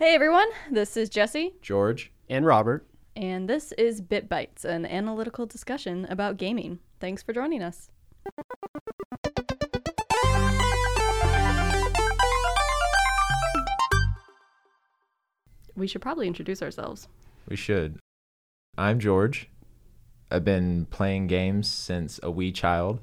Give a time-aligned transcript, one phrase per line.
[0.00, 2.10] Hey everyone, this is Jesse, George.
[2.30, 2.86] And Robert.
[3.16, 6.78] and this is Bit Bites, an analytical discussion about gaming.
[7.00, 7.90] Thanks for joining us.
[15.76, 17.06] We should probably introduce ourselves.
[17.46, 17.98] We should.
[18.78, 19.50] I'm George.
[20.30, 23.00] I've been playing games since a wee child.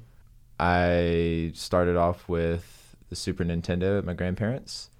[0.58, 4.90] I started off with the Super Nintendo at my grandparents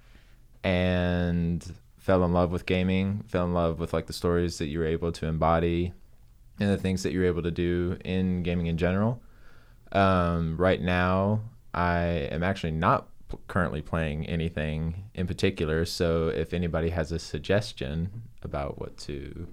[0.63, 1.73] and
[2.09, 4.85] fell in love with gaming, fell in love with like the stories that you were
[4.87, 5.93] able to embody
[6.59, 9.21] and the things that you're able to do in gaming in general.
[9.91, 11.41] Um, right now,
[11.71, 11.99] I
[12.31, 15.85] am actually not p- currently playing anything in particular.
[15.85, 19.47] So if anybody has a suggestion about what to,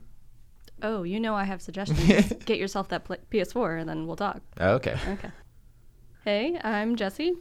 [0.82, 2.32] Oh, you know I have suggestions.
[2.46, 4.40] Get yourself that pl- PS4 and then we'll talk.
[4.58, 5.30] okay, Okay.
[6.24, 7.34] Hey, I'm Jesse,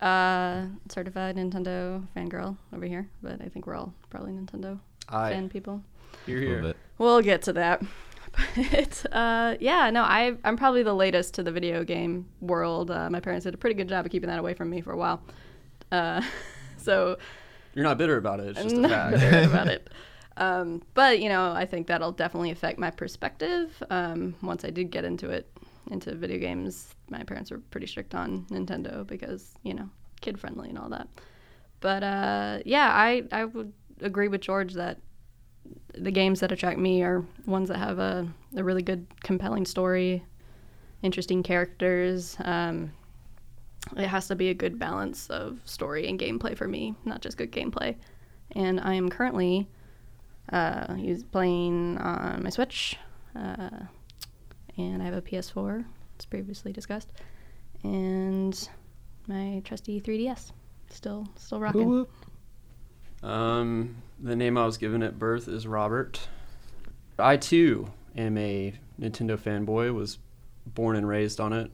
[0.00, 4.78] uh, certified Nintendo fangirl over here, but I think we're all probably Nintendo
[5.08, 5.82] I fan people.
[6.26, 6.62] You're here.
[6.62, 6.76] bit.
[6.98, 7.82] We'll get to that.
[8.54, 12.90] But uh, yeah, no, I, I'm probably the latest to the video game world.
[12.90, 14.92] Uh, my parents did a pretty good job of keeping that away from me for
[14.92, 15.22] a while.
[15.90, 16.20] Uh,
[16.76, 17.16] so
[17.74, 18.48] You're not bitter about it.
[18.48, 19.20] It's just I'm a not fact.
[19.20, 19.88] bitter about it.
[20.36, 23.82] Um, but you know, I think that'll definitely affect my perspective.
[23.88, 25.50] Um, once I did get into it,
[25.90, 29.88] into video games, my parents were pretty strict on Nintendo because you know,
[30.20, 31.08] kid friendly and all that.
[31.80, 34.98] But uh, yeah, I I would agree with George that
[35.94, 40.24] the games that attract me are ones that have a, a really good, compelling story,
[41.02, 42.36] interesting characters.
[42.40, 42.92] Um,
[43.96, 47.36] it has to be a good balance of story and gameplay for me, not just
[47.36, 47.96] good gameplay.
[48.52, 49.68] And I am currently
[50.52, 50.96] uh,
[51.32, 52.96] playing on my Switch,
[53.34, 53.70] uh,
[54.76, 55.84] and I have a PS4,
[56.18, 57.12] as previously discussed,
[57.82, 58.68] and
[59.26, 60.52] my trusty 3DS.
[60.90, 62.06] Still, still rocking.
[63.22, 66.28] Um, the name I was given at birth is Robert.
[67.18, 69.92] I too am a Nintendo fanboy.
[69.94, 70.18] Was
[70.66, 71.70] born and raised on it.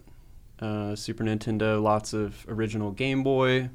[0.59, 3.71] Uh, Super Nintendo, lots of original Game Boy.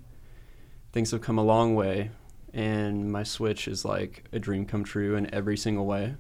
[0.94, 2.12] Things have come a long way,
[2.54, 6.16] and my Switch is like a dream come true in every single way.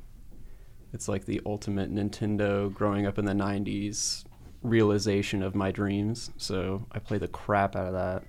[0.94, 4.24] It's like the ultimate Nintendo growing up in the 90s
[4.64, 6.31] realization of my dreams.
[6.38, 8.24] So I play the crap out of that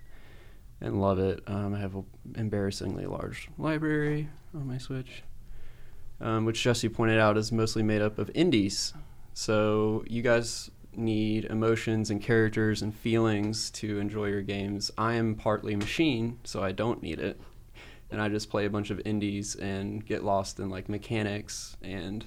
[0.81, 1.43] and love it.
[1.47, 2.05] Um, I have an
[2.37, 5.23] embarrassingly large library on my Switch,
[6.21, 8.93] um, which Jesse pointed out is mostly made up of indies.
[9.35, 14.91] So you guys need emotions and characters and feelings to enjoy your games.
[14.99, 17.41] I am partly machine, so I don't need it.
[18.11, 22.25] And I just play a bunch of indies and get lost in like mechanics and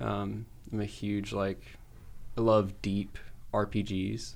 [0.00, 1.60] um, I'm a huge like
[2.36, 3.18] I love deep
[3.52, 4.34] RPGs.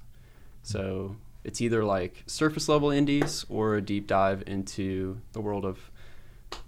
[0.63, 5.91] So it's either like surface level indies or a deep dive into the world of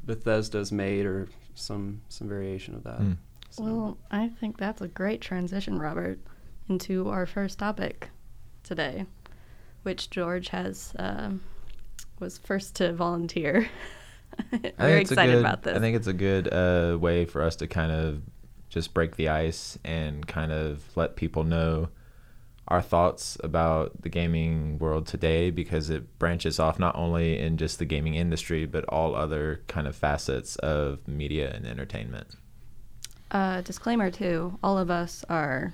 [0.05, 2.99] Bethesda's made or some some variation of that.
[2.99, 3.13] Hmm.
[3.51, 6.19] So- Well, I think that's a great transition, Robert,
[6.69, 8.11] into our first topic
[8.63, 9.07] today,
[9.83, 11.43] which George has um,
[12.21, 13.69] was first to volunteer.
[14.53, 15.77] I think Very it's a excited good- about this.
[15.77, 18.21] I think it's a good uh, way for us to kind of
[18.77, 21.89] just break the ice and kind of let people know
[22.69, 27.79] our thoughts about the gaming world today because it branches off not only in just
[27.79, 32.37] the gaming industry but all other kind of facets of media and entertainment.
[33.31, 35.73] Uh, disclaimer too: all of us are.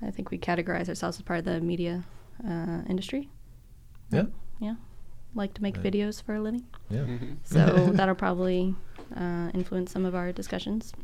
[0.00, 2.04] I think we categorize ourselves as part of the media
[2.42, 3.28] uh, industry.
[4.10, 4.24] Yeah.
[4.60, 4.76] Yeah,
[5.34, 5.92] like to make Right.
[5.92, 6.64] videos for a living.
[6.88, 7.00] Yeah.
[7.00, 7.36] Mhm.
[7.44, 8.74] So that'll probably
[9.14, 10.94] uh, influence some of our discussions.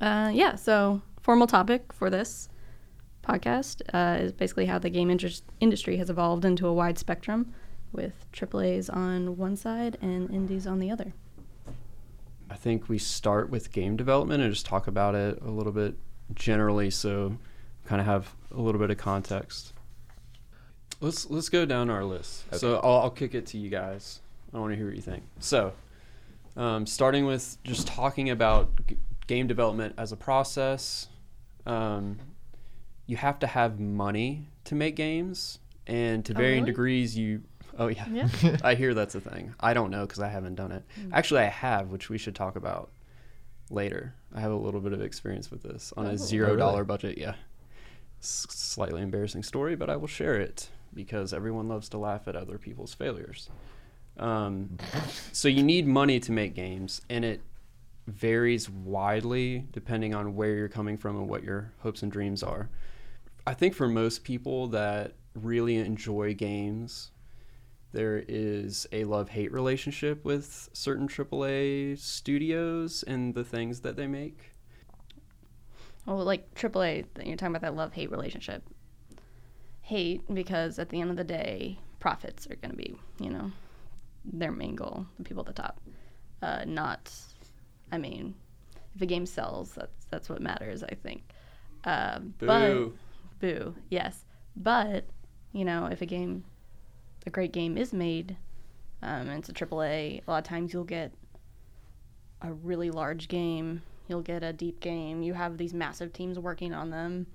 [0.00, 2.48] Uh, yeah, so formal topic for this
[3.22, 7.52] podcast uh, is basically how the game interest industry has evolved into a wide spectrum
[7.92, 11.12] with AAAs on one side and indies on the other.
[12.48, 15.96] I think we start with game development and just talk about it a little bit
[16.34, 17.36] generally, so
[17.86, 19.72] kind of have a little bit of context.
[21.00, 22.44] Let's let's go down our list.
[22.54, 24.20] So I'll, I'll kick it to you guys.
[24.54, 25.24] I want to hear what you think.
[25.40, 25.72] So,
[26.56, 31.08] um, starting with just talking about g- game development as a process,
[31.66, 32.18] um,
[33.06, 36.72] you have to have money to make games, and to Oh, varying really?
[36.72, 37.42] degrees, you.
[37.78, 38.56] Oh yeah, Yeah.
[38.64, 39.54] I hear that's a thing.
[39.60, 40.82] I don't know because I haven't done it.
[41.12, 42.90] Actually, I have, which we should talk about
[43.70, 44.14] later.
[44.34, 46.10] I have a little bit of experience with this on Oh.
[46.10, 46.86] a zero dollar really?
[46.86, 47.18] budget.
[47.18, 47.34] Yeah,
[48.20, 52.34] S- slightly embarrassing story, but I will share it because everyone loves to laugh at
[52.34, 53.50] other people's failures.
[54.18, 54.78] Um,
[55.32, 57.40] so you need money to make games, and it
[58.06, 62.68] varies widely depending on where you're coming from and what your hopes and dreams are.
[63.46, 67.10] I think for most people that really enjoy games,
[67.92, 74.06] there is a love hate relationship with certain AAA studios and the things that they
[74.06, 74.52] make.
[76.04, 78.62] Well, like AAA, you're talking about that love hate relationship.
[79.82, 83.50] Hate because at the end of the day, profits are going to be, you know,
[84.24, 85.80] their main goal, the people at the top.
[86.42, 87.12] Uh, not,
[87.92, 88.34] I mean,
[88.94, 91.22] if a game sells, that's that's what matters, I think.
[91.84, 92.98] Uh, but Boo.
[93.40, 94.24] boo, yes.
[94.56, 95.04] But
[95.52, 96.44] you know, if a game,
[97.26, 98.36] a great game is made,
[99.02, 101.12] um, and it's a AAA, a lot of times you'll get
[102.42, 103.82] a really large game.
[104.08, 105.22] You'll get a deep game.
[105.22, 107.26] You have these massive teams working on them,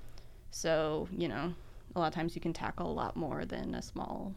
[0.51, 1.53] so you know,
[1.95, 4.33] a lot of times you can tackle a lot more than a small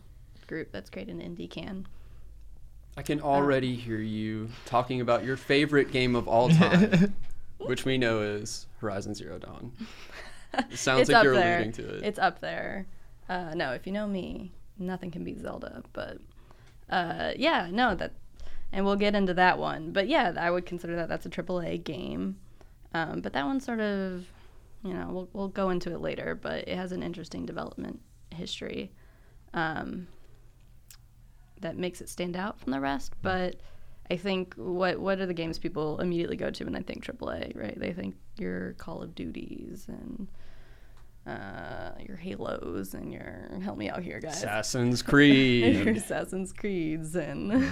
[0.47, 1.87] group that's created an indie can.
[2.97, 7.15] I can already hear you talking about your favorite game of all time,
[7.59, 9.73] which we know is Horizon Zero Dawn.
[10.71, 11.57] It sounds It's like up you're there.
[11.57, 12.05] alluding to it.
[12.05, 12.87] It's up there.
[13.29, 15.83] Uh, no, if you know me, nothing can beat Zelda.
[15.93, 16.19] But
[16.89, 18.13] uh, yeah, no, that,
[18.73, 19.91] and we'll get into that one.
[19.93, 22.37] But yeah, I would consider that that's a AAA game.
[22.93, 24.25] Um, but that one sort of,
[24.85, 26.37] you know, we'll we'll go into it later.
[26.41, 28.01] But it has an interesting development
[28.31, 28.93] history,
[29.53, 30.07] um,
[31.65, 33.15] that makes it stand out from the rest.
[33.23, 33.57] But
[34.11, 37.57] I think what what are the games people immediately go to when they think AAA,
[37.57, 37.79] right?
[37.79, 40.29] They think your Call of Duties and
[41.27, 44.37] uh, your Halos and your help me out here, guys.
[44.37, 45.75] Assassin's Creed.
[45.85, 47.49] your Assassin's Creeds and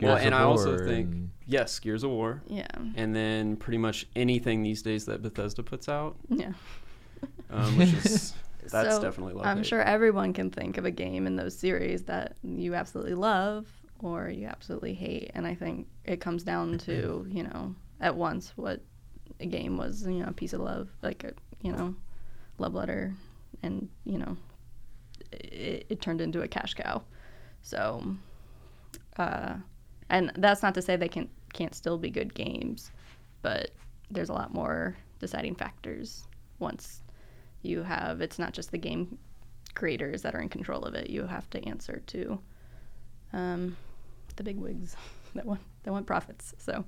[0.00, 2.66] well, and I also War think and- yes, Gears of War, yeah,
[2.96, 6.52] and then pretty much anything these days that Bethesda puts out, yeah.
[7.50, 8.32] um, which is
[8.70, 9.46] that's So, definitely love.
[9.46, 9.66] I'm hate.
[9.66, 13.66] sure everyone can think of a game in those series that you absolutely love
[14.00, 18.52] or you absolutely hate, and I think it comes down to you know at once
[18.56, 18.80] what
[19.40, 21.32] a game was, you know, a piece of love, like a
[21.62, 21.94] you know,
[22.58, 23.14] love letter,
[23.62, 24.36] and you know,
[25.32, 27.02] it, it turned into a cash cow.
[27.62, 28.16] So,
[29.16, 29.54] uh,
[30.10, 32.90] and that's not to say they can can't still be good games,
[33.42, 33.70] but
[34.10, 36.26] there's a lot more deciding factors
[36.58, 37.00] once
[37.64, 39.18] you have it's not just the game
[39.74, 41.10] creators that are in control of it.
[41.10, 42.38] You have to answer to
[43.32, 43.76] um,
[44.36, 44.96] the big wigs
[45.34, 46.54] that want that want profits.
[46.58, 46.84] So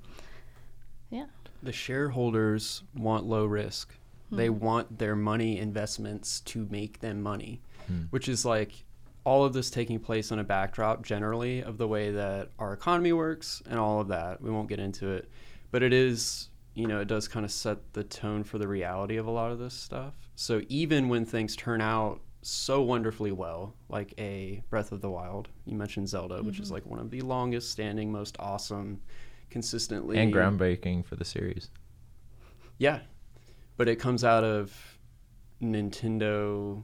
[1.10, 1.26] yeah.
[1.62, 3.94] the shareholders want low risk.
[4.30, 4.58] They Hmm.
[4.58, 8.02] want their money investments to make them money, Hmm.
[8.10, 8.84] which is like
[9.24, 13.12] all of this taking place on a backdrop generally of the way that our economy
[13.12, 14.40] works and all of that.
[14.40, 15.28] We won't get into it,
[15.72, 19.16] but it is, you know, it does kind of set the tone for the reality
[19.16, 20.14] of a lot of this stuff.
[20.36, 25.48] So even when things turn out so wonderfully well, like a Breath of the Wild,
[25.64, 26.74] you mentioned Zelda, which is mm-hmm.
[26.74, 29.00] like one of the longest standing, most awesome,
[29.50, 31.70] consistently and groundbreaking for the series.
[32.78, 33.00] yeah,
[33.78, 34.72] but it comes out of
[35.62, 36.82] Nintendo.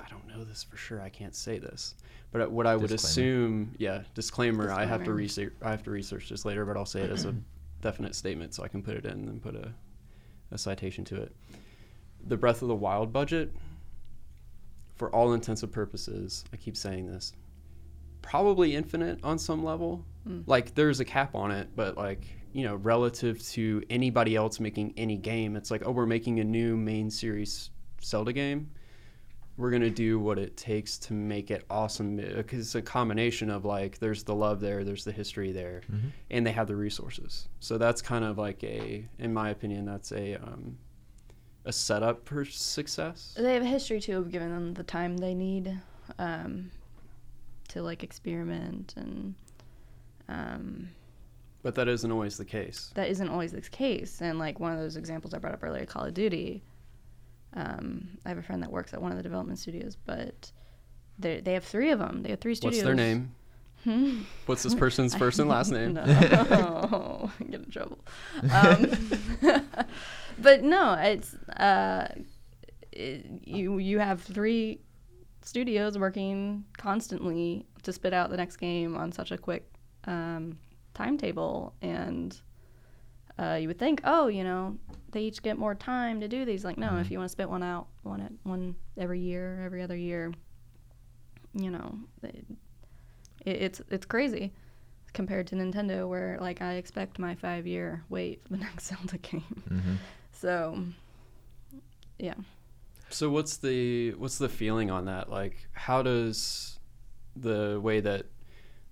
[0.00, 1.02] I don't know this for sure.
[1.02, 1.94] I can't say this,
[2.32, 4.72] but what I would assume, yeah, disclaimer.
[4.72, 5.52] I have to research.
[5.62, 7.34] I have to research this later, but I'll say it as a
[7.82, 9.72] definite statement, so I can put it in and put a,
[10.50, 11.36] a citation to it.
[12.26, 13.52] The Breath of the Wild budget,
[14.96, 17.32] for all intents and purposes, I keep saying this,
[18.22, 20.04] probably infinite on some level.
[20.28, 20.44] Mm.
[20.46, 24.94] Like there's a cap on it, but like you know, relative to anybody else making
[24.96, 27.70] any game, it's like oh, we're making a new main series
[28.02, 28.70] Zelda game.
[29.56, 33.64] We're gonna do what it takes to make it awesome because it's a combination of
[33.64, 36.10] like there's the love there, there's the history there, Mhm.
[36.30, 37.48] and they have the resources.
[37.60, 40.76] So that's kind of like a, in my opinion, that's a um,
[41.64, 43.34] a setup for success.
[43.36, 45.78] They have a history too of giving them the time they need
[46.18, 46.70] um,
[47.68, 49.34] to like experiment and
[50.28, 50.88] um,
[51.62, 52.90] But that isn't always the case.
[52.94, 54.20] that isn't always the case.
[54.20, 56.62] And like one of those examples I brought up earlier, Call of Duty.
[57.54, 60.50] Um, I have a friend that works at one of the development studios, but
[61.18, 62.22] they they have three of them.
[62.22, 62.82] They have three studios.
[62.82, 63.34] What's their name?
[63.84, 64.22] Hmm?
[64.46, 65.94] What's this person's first and last name?
[65.94, 67.98] No, get in trouble.
[68.50, 68.90] Um,
[70.38, 72.06] but no, it's uh,
[72.96, 74.80] you you have three
[75.42, 79.68] studios working constantly to spit out the next game on such a quick
[80.06, 80.58] um,
[80.94, 82.40] timetable, and
[83.38, 84.78] uh, you would think, oh, you know,
[85.12, 86.64] they each get more time to do these.
[86.64, 89.82] Like, no, if you want to spit one out, one at one every year, every
[89.82, 90.32] other year,
[91.52, 92.44] you know, it,
[93.44, 94.52] it, it's it's crazy
[95.12, 99.18] compared to Nintendo, where like I expect my five year wait for the next Zelda
[99.18, 99.62] game.
[99.68, 99.96] Mhm.
[100.32, 100.84] So,
[102.18, 102.34] yeah.
[103.10, 105.30] So what's the what's the feeling on that?
[105.30, 106.78] Like, how does
[107.36, 108.26] the way that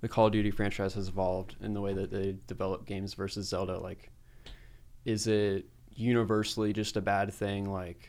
[0.00, 3.49] the Call of Duty franchise has evolved in the way that they develop games versus
[3.49, 4.11] Zelda, like,
[5.05, 7.71] is it universally just a bad thing?
[7.71, 8.09] Like,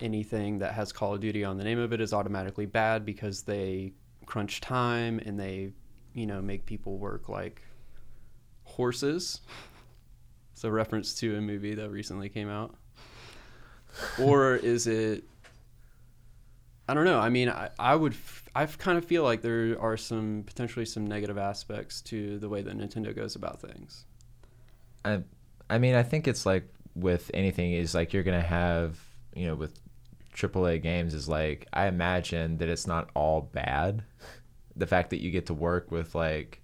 [0.00, 3.42] anything that has Call of Duty on the name of it is automatically bad because
[3.42, 3.92] they
[4.26, 5.72] crunch time and they,
[6.14, 7.62] you know, make people work like
[8.64, 9.40] horses.
[10.52, 12.76] It's a reference to a movie that recently came out.
[14.18, 15.24] Or is it
[16.86, 17.18] I don't know.
[17.18, 18.14] I mean, I, I would,
[18.54, 22.60] I kind of feel like there are some potentially some negative aspects to the way
[22.60, 24.04] that Nintendo goes about things.
[25.04, 25.22] I,
[25.70, 28.98] I mean, I think it's like with anything is like you're gonna have,
[29.34, 29.80] you know, with
[30.36, 34.04] AAA games is like I imagine that it's not all bad.
[34.76, 36.60] The fact that you get to work with like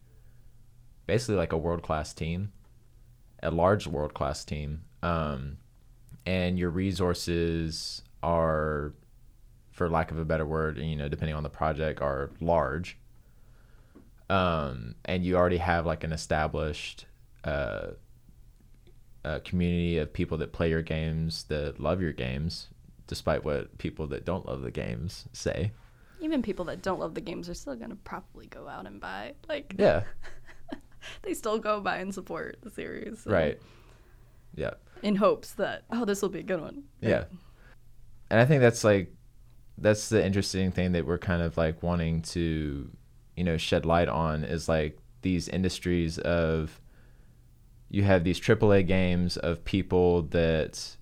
[1.07, 2.53] basically like a world class team,
[3.43, 5.57] a large world class team, um,
[6.31, 8.93] and your resources are
[9.73, 12.97] for lack of a better word, you know, depending on the project, are large.
[14.29, 17.07] Um, and you already have like an established
[17.43, 17.89] uh,
[19.25, 22.69] a community of people that play your games that love your games,
[23.09, 25.73] despite what people that don't love the games say.
[26.21, 29.35] Even people that don't love the games are still gonna probably go out and buy.
[29.49, 30.05] Like, Yeah,
[31.23, 33.23] they still go buy and support the series.
[33.25, 33.59] so- right.
[34.55, 34.75] Yeah.
[35.03, 36.85] In hopes that oh, this will be a good one.
[37.01, 37.25] Yeah.
[38.31, 39.13] And I think that's like
[39.79, 42.91] that's the interesting thing that we're kind of like wanting to,
[43.37, 46.81] you know, shed light on is like these industries of
[47.89, 50.97] you have these AAA games of people that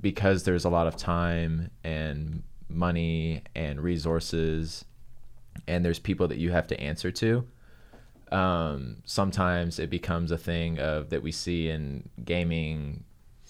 [0.00, 4.84] because there's a lot of time and money and resources
[5.66, 7.46] and there's people that you have to answer to
[8.32, 13.04] um, sometimes it becomes a thing of that we see in gaming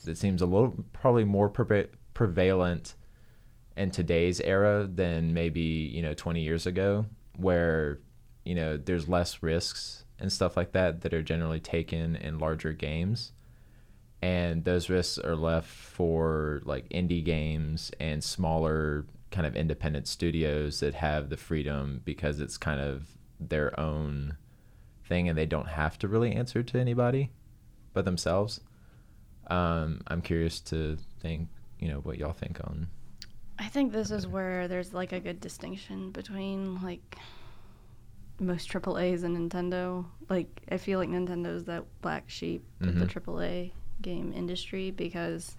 [0.05, 2.95] that seems a little probably more preva- prevalent
[3.77, 7.07] in today's era than maybe you know 20 years ago
[7.37, 7.99] where
[8.45, 12.73] you know there's less risks and stuff like that that are generally taken in larger
[12.73, 13.33] games.
[14.23, 20.81] And those risks are left for like indie games and smaller kind of independent studios
[20.81, 24.37] that have the freedom because it's kind of their own
[25.09, 27.31] thing and they don't have to really answer to anybody
[27.93, 28.61] but themselves
[29.49, 31.49] um, i'm curious to think
[31.79, 32.89] you know what y'all think on
[33.59, 37.17] I think this is where there's like a good distinction between like
[38.39, 40.05] most AAA's and Nintendo.
[40.29, 43.07] Like I feel like Nintendo's that black sheep of the.
[43.07, 43.73] AAA
[44.03, 45.57] game industry because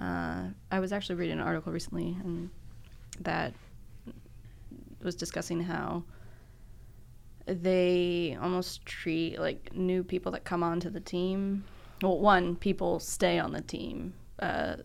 [0.00, 2.50] uh, I was actually reading an article recently and
[3.20, 3.54] that
[5.02, 6.02] was discussing how
[7.46, 11.64] they almost treat like new people that come onto the team.
[12.02, 14.14] Well, one, people stay on the team.
[14.38, 14.76] Uh,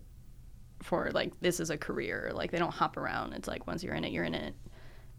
[0.81, 3.93] for like this is a career like they don't hop around it's like once you're
[3.95, 4.55] in it you're in it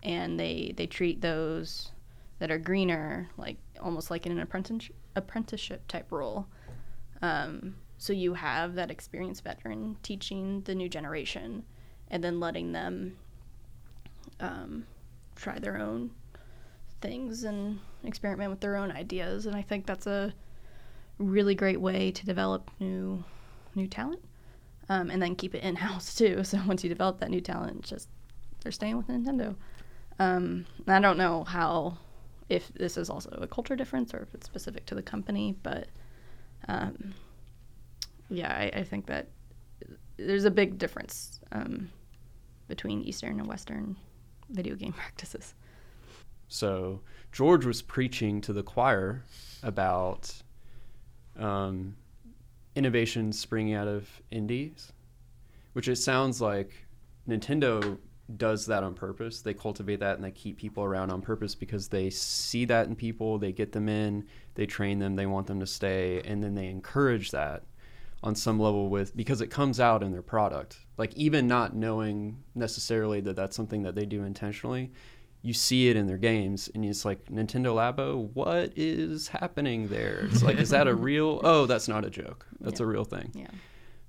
[0.02, 1.92] and they they treat those
[2.38, 6.47] that are greener like almost like in an apprentice apprenticeship type role
[7.23, 11.62] um, so you have that experienced veteran teaching the new generation
[12.09, 13.16] and then letting them
[14.40, 14.87] um,
[15.37, 16.11] try their own
[17.00, 20.33] things and experiment with their own ideas and i think that's a
[21.19, 23.23] really great way to develop new
[23.75, 24.21] new talent
[24.90, 26.45] um, and then keep it in house too.
[26.45, 28.09] So once you develop that new talent, just
[28.62, 29.54] they're staying with Nintendo.
[30.19, 31.97] Um, I don't know how
[32.50, 35.87] if this is also a culture difference or if it's specific to the company, but
[36.69, 37.14] um,
[38.28, 39.28] yeah, I, I think that
[40.16, 41.90] there's a big difference um,
[42.69, 43.97] between Eastern and Western
[44.50, 45.54] video game practices.
[46.50, 49.25] So George was preaching to the choir
[49.62, 50.30] about
[51.38, 51.97] um,
[52.75, 54.92] innovations springing out of indies,
[55.73, 56.87] which it sounds like
[57.28, 57.99] Nintendo
[58.37, 59.42] does that on purpose.
[59.42, 62.97] They cultivate that and they keep people around on purpose because they see that in
[62.97, 64.26] people, they get them in,
[64.57, 67.62] they train them, they want them to stay, and then they encourage that
[68.23, 70.80] on some level with because it comes out in their product.
[70.99, 74.90] Like even not knowing necessarily that that's something that they do intentionally,
[75.42, 80.28] you see it in their games and it's like Nintendo Labo, what is happening there?
[80.30, 82.47] It's like is that a real Oh, that's not a joke.
[82.61, 82.85] That's Yeah.
[82.85, 83.30] a real thing.
[83.35, 83.47] Yeah.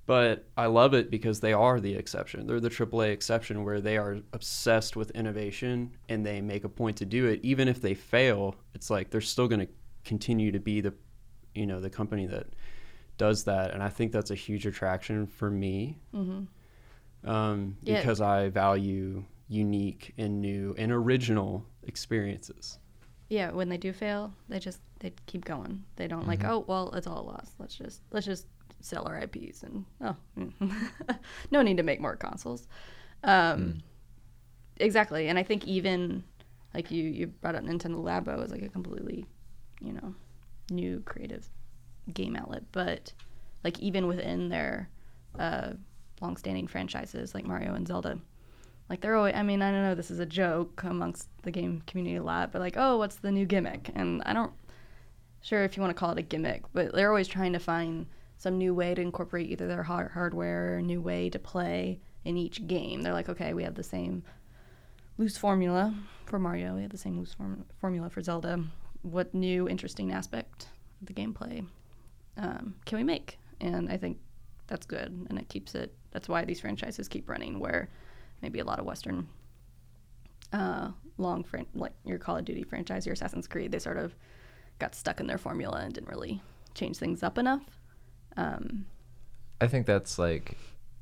[0.04, 2.46] But I love it because they are the exception.
[2.46, 6.96] They're the AAA exception where they are obsessed with innovation and they make a point
[6.98, 7.40] to do it.
[7.44, 9.68] Even if they fail, it's like they're still going to
[10.04, 10.92] continue to be the,
[11.54, 12.48] you know, the company that
[13.16, 13.70] does that.
[13.70, 17.30] And I think that's a huge attraction for me Mm-hmm.
[17.30, 18.00] um, Yeah.
[18.00, 22.78] because I value unique and new and original experiences.
[23.28, 25.84] Yeah, when they do fail, they just they keep going.
[25.96, 26.48] They don't like, Mhm.
[26.50, 27.52] oh well, it's all lost.
[27.58, 28.46] Let's just let's just
[28.80, 30.52] sell our IPs and oh, mm.
[31.50, 32.66] no need to make more consoles.
[33.24, 33.82] Um,
[34.78, 36.24] Exactly, and I think even
[36.74, 39.26] like you you brought up Nintendo Labo as like a completely,
[39.80, 40.14] you know,
[40.70, 41.48] new creative
[42.12, 43.12] game outlet, but
[43.62, 44.88] like even within their
[45.38, 45.72] uh,
[46.20, 48.18] long-standing franchises like Mario and Zelda,
[48.92, 49.34] like they're always.
[49.34, 52.52] I mean, I don't know this is a joke amongst the game community a lot,
[52.52, 53.90] but like, oh, what's the new gimmick?
[53.94, 54.52] And I don't
[55.40, 58.04] sure if you want to call it a gimmick, but they're always trying to find
[58.36, 62.36] some new way to incorporate either their hard- hardware or new way to play in
[62.36, 63.00] each game.
[63.00, 64.24] They're like, okay, we have the same
[65.16, 65.94] loose formula
[66.26, 66.74] for Mario.
[66.74, 68.62] We have the same loose form- formula for Zelda.
[69.00, 70.68] What new interesting aspect
[71.00, 71.66] of the gameplay
[72.36, 73.38] um, can we make?
[73.58, 74.18] And I think
[74.66, 75.94] that's good, and it keeps it.
[76.10, 77.58] That's why these franchises keep running.
[77.58, 77.88] Where
[78.42, 79.28] maybe a lot of Western
[80.52, 84.14] uh, long fran- like your Call of Duty franchise, your Assassin's Creed, they sort of
[84.78, 86.42] got stuck in their formula and didn't really
[86.74, 87.62] change things up enough.
[88.36, 88.86] Um,
[89.60, 90.56] I think that's like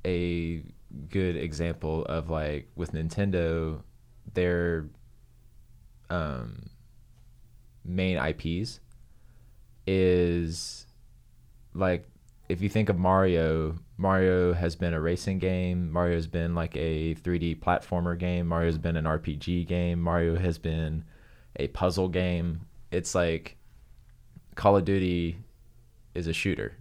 [0.05, 0.63] a
[1.09, 3.83] good example of like with Nintendo,
[4.35, 4.87] their
[6.11, 6.69] um,
[7.85, 8.81] main IPs
[9.87, 10.87] is
[11.75, 12.07] like
[12.49, 15.93] if you think of Mario, Mario has been a racing game.
[15.93, 18.47] Mario's been like a 3D platformer game.
[18.47, 20.01] Mario's been an RPG game.
[20.01, 21.05] Mario has been
[21.57, 22.63] a puzzle game.
[22.91, 23.59] It's like
[24.55, 25.37] Call of Duty
[26.15, 26.79] is a shooter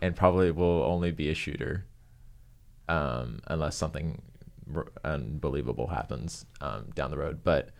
[0.00, 1.86] and probably will only be a shooter
[2.88, 4.22] um, unless something
[4.72, 7.40] r- unbelievable happens um, down the road.
[7.42, 7.70] But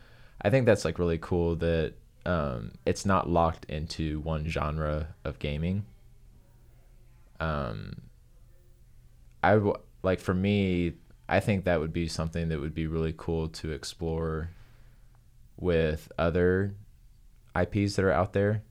[0.42, 1.94] I think that's like really cool that
[2.26, 5.86] um, it's not locked into one genre of gaming.
[7.40, 7.94] Um,
[9.42, 10.92] I w- like for me,
[11.28, 14.50] I think that would be something that would be really cool to explore
[15.56, 16.74] with other
[17.58, 18.62] IPs that are out there.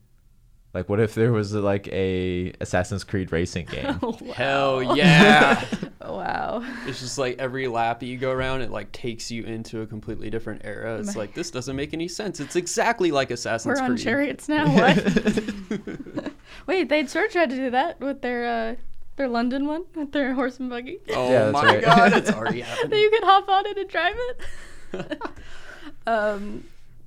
[0.72, 4.00] Like, what if there was like a Assassin's Creed racing game?
[4.04, 5.66] Oh, Hell yeah!
[6.02, 6.64] wow.
[6.86, 9.88] it's just like every lap that you go around, it like takes you into a
[9.88, 11.00] completely different era.
[11.00, 12.40] It's My- like this doesn't make any sense.
[12.40, 14.72] It's exactly like Assassin's We're on chariots now.
[14.72, 14.98] What?
[16.68, 18.76] Wait, they'd sure tried to do that with their uh,
[19.16, 21.00] their London one, with their horse and buggy.
[21.10, 21.84] Oh Yeah, my right.
[21.84, 23.00] god, it's already that happening.
[23.00, 25.22] you could hop on it and drive it.
[26.08, 26.64] um,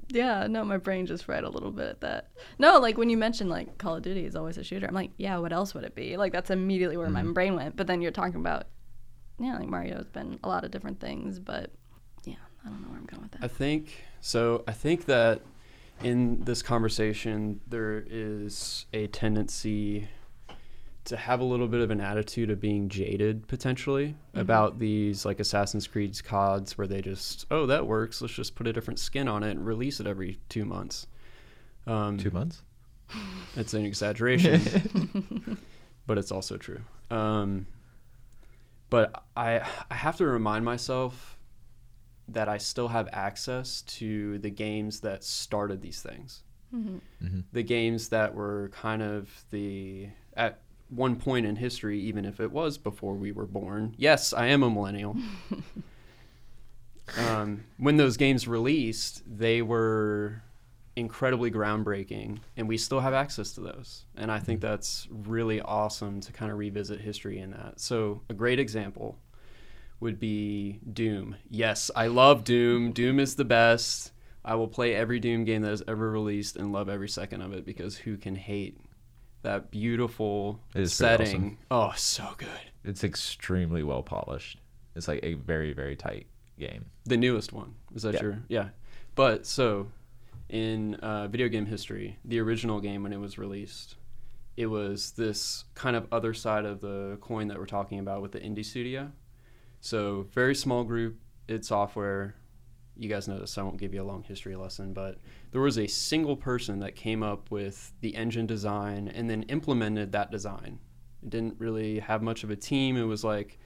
[0.08, 2.28] yeah, no, my brain just fried a little bit at that.
[2.58, 5.10] No, like when you mentioned like Call of Duty is always a shooter, I'm like,
[5.16, 6.16] yeah, what else would it be?
[6.16, 7.76] Like that's immediately where my brain went.
[7.76, 8.66] But then you're talking about,
[9.38, 11.70] yeah, like Mario's been a lot of different things, but
[12.24, 13.42] yeah, I don't know where I'm going with that.
[13.44, 14.64] I think so.
[14.68, 15.40] I think that
[16.02, 20.08] in this conversation, there is a tendency
[21.04, 25.40] to have a little bit of an attitude of being jaded potentially about these like
[25.40, 28.22] Assassin's Creed's CODs where they just, oh, that works.
[28.22, 31.06] Let's just put a different skin on it and release it every two months.
[31.86, 32.62] Um, Two months.
[33.56, 35.58] It's an exaggeration,
[36.06, 36.80] but it's also true.
[37.10, 37.66] Um,
[38.88, 39.60] but I
[39.90, 41.31] I have to remind myself
[42.28, 46.42] that I still have access to the games that started these things.
[46.74, 47.40] Mm-hmm.
[47.52, 52.50] The games that were kind of the at one point in history, even if it
[52.50, 53.94] was before we were born.
[53.96, 55.16] Yes, I am a millennial.
[57.18, 60.42] um, when those games released, they were
[60.94, 64.04] incredibly groundbreaking, and we still have access to those.
[64.16, 67.80] And I think that's really awesome to kind of revisit history in that.
[67.80, 69.18] So, a great example
[70.02, 71.36] would be Doom.
[71.48, 72.92] Yes, I love Doom.
[72.92, 74.12] Doom is the best.
[74.44, 77.52] I will play every Doom game that has ever released and love every second of
[77.52, 78.78] it because who can hate
[79.42, 81.58] that beautiful is setting?
[81.70, 82.48] Oh, so good.
[82.84, 84.58] It's extremely well polished.
[84.96, 86.26] It's like a very very tight
[86.58, 86.86] game.
[87.04, 87.74] The newest one.
[87.94, 88.22] Is that Yeah.
[88.22, 88.68] your yeah.
[89.14, 89.88] But so
[90.48, 93.96] in uh, video game history, the original game when it was released,
[94.56, 98.32] it was this kind of other side of the coin that we're talking about with
[98.32, 99.10] the indie studio.
[99.82, 101.18] So very small group,
[101.48, 102.36] id Software.
[102.96, 105.18] You guys know this, I won't give you a long history lesson, but
[105.50, 110.12] there was a single person that came up with the engine design and then implemented
[110.12, 110.78] that design.
[111.22, 112.96] It didn't really have much of a team.
[112.96, 113.58] It was like,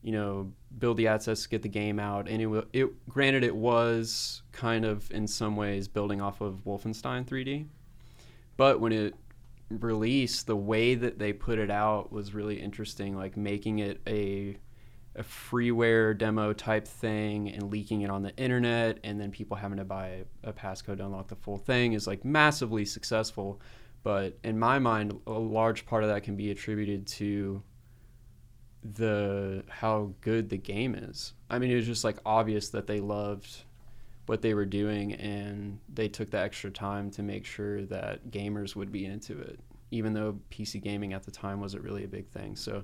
[0.00, 2.28] you know, build the assets, get the game out.
[2.28, 7.26] And it, it granted, it was kind of in some ways building off of Wolfenstein
[7.26, 7.66] 3D,
[8.56, 9.14] but when it
[9.68, 14.56] released, the way that they put it out was really interesting, like making it a
[15.14, 19.76] a freeware demo type thing and leaking it on the internet and then people having
[19.76, 23.60] to buy a passcode to unlock the full thing is like massively successful.
[24.02, 27.62] But in my mind a large part of that can be attributed to
[28.82, 31.34] the how good the game is.
[31.50, 33.64] I mean it was just like obvious that they loved
[34.26, 38.74] what they were doing and they took the extra time to make sure that gamers
[38.74, 42.26] would be into it even though pc gaming at the time wasn't really a big
[42.28, 42.56] thing.
[42.56, 42.82] So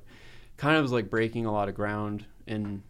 [0.59, 2.83] kind of was like breaking a lot of ground in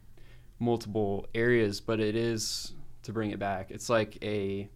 [0.59, 3.71] multiple areas, but it is to bring it back.
[3.71, 4.69] It's like a,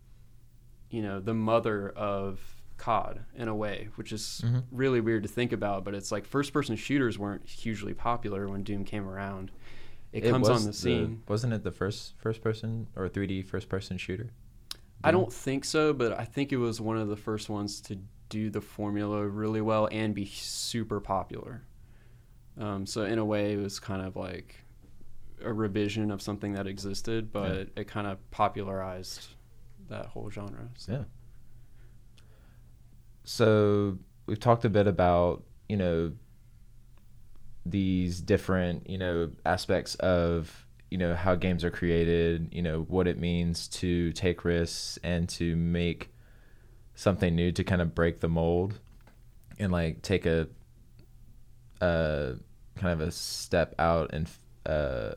[0.90, 2.40] you know, the mother of
[2.78, 4.64] COD in a way, which is Mhm.
[4.72, 5.84] really weird to think about.
[5.84, 9.52] But it's like first person shooters weren't hugely popular when Doom came around.
[10.12, 11.24] it, comes on the scene.
[11.28, 14.30] wasn't it the first first person or 3D first person shooter?
[15.04, 17.98] I don't think so, but I think it was one of the first ones to
[18.30, 21.64] do the formula really well and be super popular.
[22.60, 24.56] Um, so in a way, it was kind of like
[25.44, 29.28] a revision of something that existed, but it kind of popularized
[29.90, 30.70] that whole genre.
[30.78, 30.92] So.
[30.92, 31.04] Yeah.
[33.26, 36.12] So we've talked a bit about you know
[37.66, 43.08] these different you know aspects of you know how games are created you know what
[43.08, 46.14] it means to take risks and to make
[46.96, 48.80] something new to kind of break the mold
[49.58, 50.48] and like take a
[51.84, 52.34] uh
[52.76, 54.30] kind of a step out and
[54.66, 55.14] uh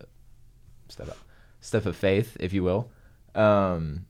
[0.89, 1.19] step out
[1.61, 2.91] step of faith if you will
[3.35, 4.05] um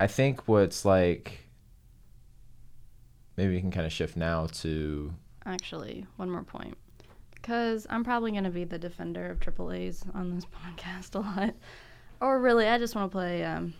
[0.00, 1.48] i think what's like
[3.36, 5.12] maybe we can kind of shift now to
[5.48, 6.76] Actually, one more point.
[7.34, 11.54] Because I'm probably going to be the defender of AAAs on this podcast a lot.
[12.20, 13.72] Or really, I just want to play, um,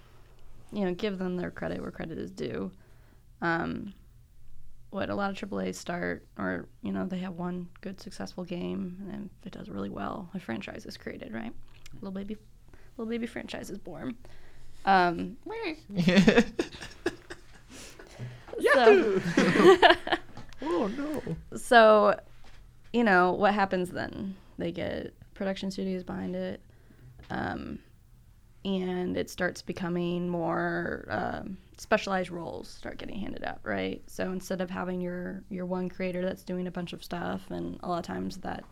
[0.73, 2.71] you know, give them their credit where credit is due.
[3.43, 3.93] Um,
[4.91, 8.97] what a lot of AAAs start, or, you know, they have one good, successful game,
[9.13, 11.53] and if it does really well, a franchise is created, right?
[11.95, 12.37] Little baby,
[12.97, 14.17] little baby franchise is born.
[14.85, 15.37] Um,
[18.75, 19.21] so,
[20.63, 21.23] oh no.
[21.57, 22.19] So
[22.93, 24.37] you know what happens then?
[24.57, 26.61] They get production studios behind it.
[27.31, 27.79] Um,
[28.65, 34.03] and it starts becoming more um, specialized roles start getting handed out right?
[34.07, 37.79] So instead of having your your one creator that's doing a bunch of stuff and
[37.83, 38.65] a lot of times that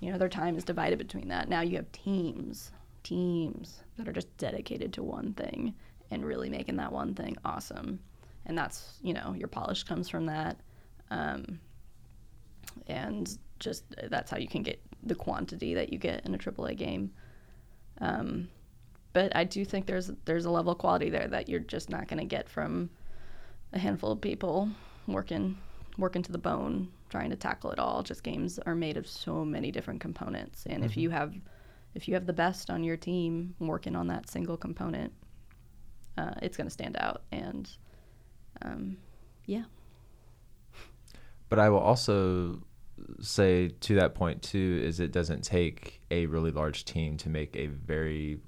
[0.00, 1.48] you know their time is divided between that.
[1.48, 5.74] Now you have teams teams that are just dedicated to one thing
[6.10, 7.98] and really making that one thing awesome.
[8.46, 10.58] And that's you know your polish comes from that.
[11.10, 11.60] Um,
[12.86, 16.76] and just that's how you can get the quantity that you get in a AAA
[16.76, 17.12] game.
[18.00, 18.48] Um,
[19.12, 22.08] but I do think there's there's a level of quality there that you're just not
[22.08, 22.90] going to get from
[23.72, 24.68] a handful of people
[25.06, 25.58] working
[25.98, 28.02] working to the bone trying to tackle it all.
[28.02, 31.34] Just games are made of so many different components, and if you have
[31.94, 35.12] if you have the best on your team working on that single component,
[36.16, 37.22] uh, it's going to stand out.
[37.32, 37.68] And
[38.62, 38.96] um,
[39.46, 39.64] yeah.
[41.48, 42.62] But I will also
[43.20, 47.56] say to that point too is it doesn't take a really large team to make
[47.56, 48.38] a very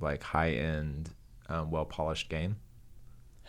[0.00, 1.10] like high end,
[1.48, 2.56] um, well polished game.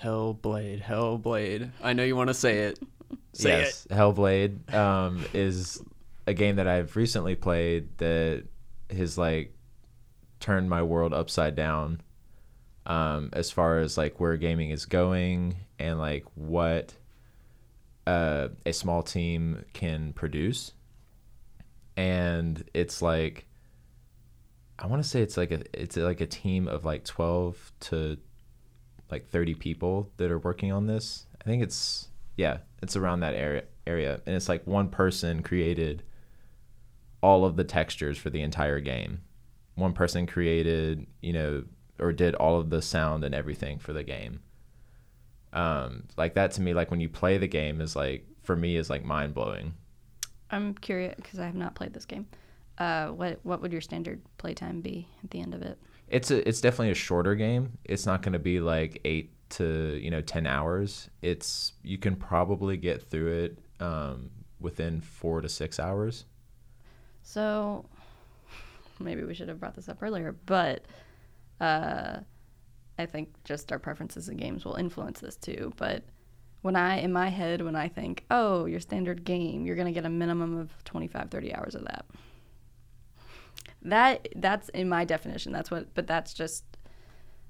[0.02, 1.72] Hellblade, Hellblade.
[1.82, 2.80] I know you want to say it.
[3.34, 5.82] Say yes, Hellblade um, is
[6.26, 8.46] a game that I've recently played that
[8.90, 9.54] has like
[10.40, 12.02] turned my world upside down
[12.86, 16.94] um, as far as like where gaming is going and like what
[18.06, 20.72] uh, a small team can produce.
[21.96, 23.46] And it's like
[24.80, 28.18] I want to say it's like a it's like a team of like 12 to
[29.10, 31.26] like 30 people that are working on this.
[31.42, 36.04] I think it's yeah, it's around that area area and it's like one person created
[37.22, 39.22] all of the textures for the entire game.
[39.76, 41.64] One person created, you know,
[42.00, 44.42] or did all of the sound and everything for the game.
[45.54, 48.76] Um, like that to me, like when you play the game, is like for me
[48.76, 49.74] is like mind blowing.
[50.52, 52.28] I'm curious because I have not played this game.
[52.78, 55.78] Uh, what what would your standard playtime be at the end of it?
[56.10, 57.78] It's a it's definitely a shorter game.
[57.84, 61.10] It's not going to be like eight to you know ten hours.
[61.22, 66.26] It's you can probably get through it um, within four to six hours.
[67.24, 67.86] So
[69.00, 70.86] maybe we should have brought this up earlier, but
[71.60, 72.18] uh,
[72.98, 75.74] I think just our preferences in games will influence this too.
[75.78, 76.04] But
[76.62, 79.94] when I, in my head, when I think, oh, your standard game, you're going to
[79.94, 82.06] get a minimum of 25, 30 hours of that.
[83.84, 85.52] That that's in my definition.
[85.52, 86.64] That's what, but that's just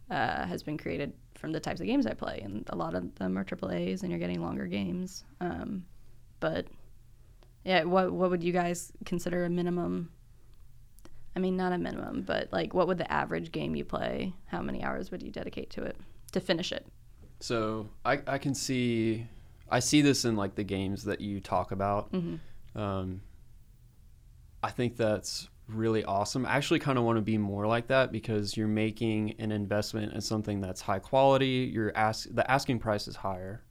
[0.09, 3.15] uh, has been created from the types of games I play, and a lot of
[3.15, 5.23] them are AAA's, and you're getting longer games.
[5.39, 5.85] Um,
[6.39, 6.67] but
[7.63, 10.11] yeah, what what would you guys consider a minimum?
[11.35, 14.33] I mean, not a minimum, but like, what would the average game you play?
[14.47, 15.95] How many hours would you dedicate to it
[16.31, 16.87] to finish it?
[17.39, 19.27] So I, I can see,
[19.69, 22.11] I see this in like the games that you talk about.
[22.11, 22.79] Mm-hmm.
[22.79, 23.21] Um,
[24.63, 26.45] I think that's really awesome.
[26.45, 30.13] I actually kind of want to be more like that because you're making an investment
[30.13, 31.69] in something that's high quality.
[31.73, 33.63] You're ask the asking price is higher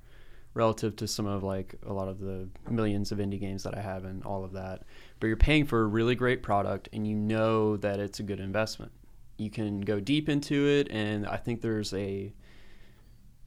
[0.55, 3.81] relative to some of like a lot of the millions of indie games that I
[3.81, 4.85] have and all of that.
[5.21, 8.41] But you're paying for a really great product and you know that it's a good
[8.41, 8.93] investment.
[9.39, 12.33] You can go deep into it and I think there's a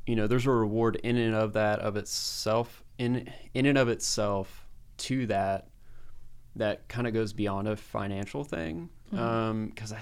[0.05, 3.89] you know, there's a reward in and of that of itself in in and of
[3.89, 5.67] itself to that
[6.59, 8.89] that kind of goes beyond a financial thing.
[9.11, 9.17] Mhm.
[9.17, 10.01] Um, because I,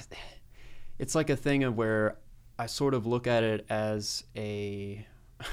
[0.99, 2.17] it's like a thing of where
[2.59, 5.05] I sort of look at it as a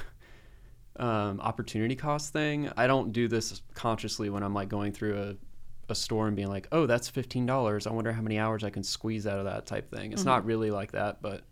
[0.97, 2.69] um, opportunity cost thing.
[2.75, 6.49] I don't do this consciously when I'm like going through a, a store and being
[6.49, 7.87] like, oh, that's fifteen dollars.
[7.87, 10.13] I wonder how many hours I can squeeze out of that type thing.
[10.13, 11.43] It's not really like that, but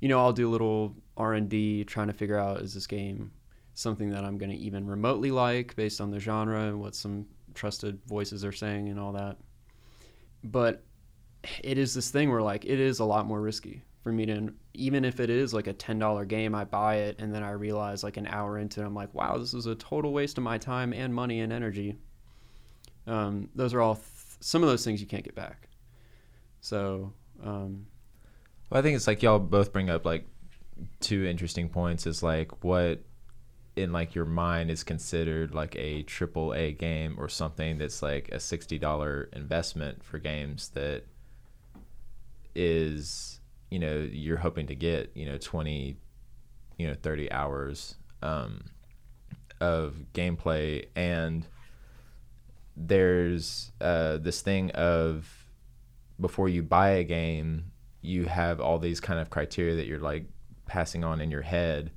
[0.00, 2.86] you know, I'll do a little R and D trying to figure out is this
[2.86, 3.32] game
[3.74, 7.26] something that I'm going to even remotely like based on the genre and what some
[7.54, 9.36] trusted voices are saying and all that.
[10.42, 10.82] But
[11.62, 14.52] it is this thing where like it is a lot more risky for me to
[14.74, 18.04] even if it is like a $10 game I buy it and then I realize
[18.04, 20.58] like an hour into it I'm like wow this is a total waste of my
[20.58, 21.96] time and money and energy
[23.06, 24.06] um, those are all th-
[24.40, 25.70] some of those things you can't get back
[26.60, 27.86] so um,
[28.70, 30.26] Well, I think it's like y'all both bring up like
[31.00, 32.06] two interesting points.
[32.06, 33.00] Is like what
[33.76, 38.28] in like your mind is considered like a triple A game or something that's like
[38.30, 41.04] a sixty dollar investment for games that
[42.54, 45.96] is you know you're hoping to get you know twenty
[46.78, 48.64] you know thirty hours um,
[49.60, 50.86] of gameplay.
[50.96, 51.46] And
[52.76, 55.46] there's uh, this thing of
[56.20, 57.64] before you buy a game
[58.02, 60.24] you have all these kind of criteria that you're like
[60.66, 61.90] passing on in your head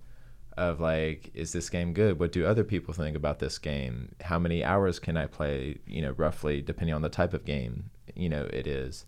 [0.58, 2.20] of like is this game good?
[2.20, 4.16] What do other people think about this game?
[4.22, 7.90] How many hours can i play you know roughly depending on the type of game
[8.16, 9.06] you know it is?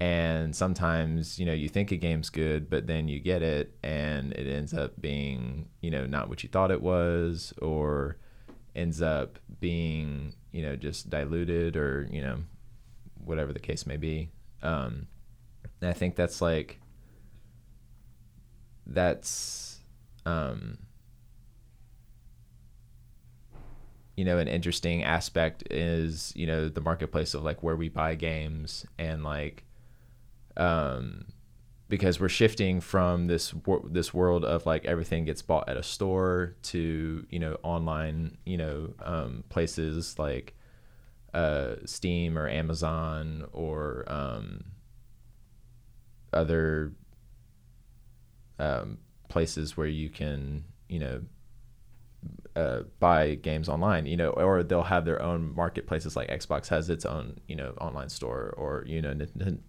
[0.00, 4.32] And sometimes you know you think a game's good but then you get it and
[4.32, 8.16] it ends up being you know not what you thought it was or
[8.74, 12.38] ends up being you know just diluted or you know
[13.24, 14.30] whatever the case may be.
[14.62, 15.06] Um
[15.80, 16.80] and i think that's like
[18.86, 19.73] that's
[20.26, 20.78] um
[24.16, 28.14] you know an interesting aspect is you know the marketplace of like where we buy
[28.14, 29.64] games and like
[30.56, 31.26] um
[31.88, 33.54] because we're shifting from this
[33.90, 38.56] this world of like everything gets bought at a store to you know online you
[38.56, 40.54] know um, places like
[41.34, 44.64] uh, Steam or Amazon or um,
[46.32, 46.92] other
[48.58, 51.22] um, places where you can you know
[52.56, 56.88] uh, buy games online, you know, or they'll have their own marketplaces like Xbox has
[56.88, 59.62] its own, you know, online store, or you know, Nin-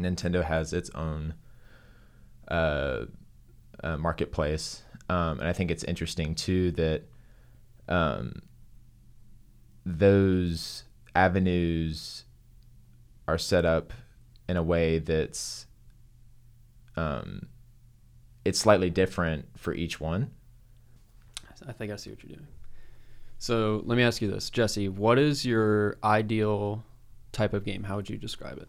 [0.00, 1.34] Nintendo has its own
[2.48, 3.04] uh,
[3.84, 7.02] uh, marketplace, um, and I think it's interesting too that
[7.88, 8.42] um,
[9.86, 12.24] those avenues
[13.28, 13.92] are set up
[14.48, 15.66] in a way that's
[16.96, 17.46] um,
[18.44, 20.30] it's slightly different for each one.
[21.66, 22.48] I think I see what you're doing.
[23.38, 24.88] So let me ask you this, Jesse.
[24.88, 26.84] What is your ideal
[27.32, 27.84] type of game?
[27.84, 28.68] How would you describe it?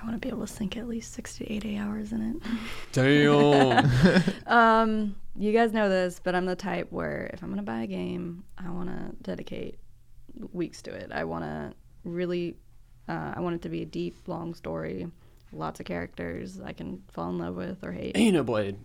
[0.00, 2.36] I want to be able to sink at least six to eight, eight hours in
[2.36, 2.42] it.
[2.92, 4.32] Damn.
[4.46, 7.86] um, you guys know this, but I'm the type where if I'm gonna buy a
[7.86, 9.78] game, I want to dedicate
[10.52, 11.10] weeks to it.
[11.12, 11.72] I want to
[12.04, 12.56] really,
[13.08, 15.08] uh, I want it to be a deep, long story,
[15.52, 18.14] lots of characters I can fall in love with or hate.
[18.16, 18.76] Xenoblade.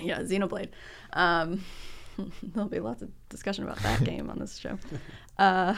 [0.00, 0.70] yeah, Xenoblade.
[1.12, 1.64] Um,
[2.42, 4.78] there'll be lots of discussion about that game on this show.
[5.38, 5.74] Uh,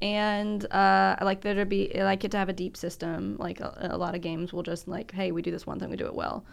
[0.00, 3.36] and uh, I like there to be, I like it to have a deep system.
[3.38, 5.90] Like a, a lot of games will just like, hey, we do this one thing,
[5.90, 6.44] we do it well.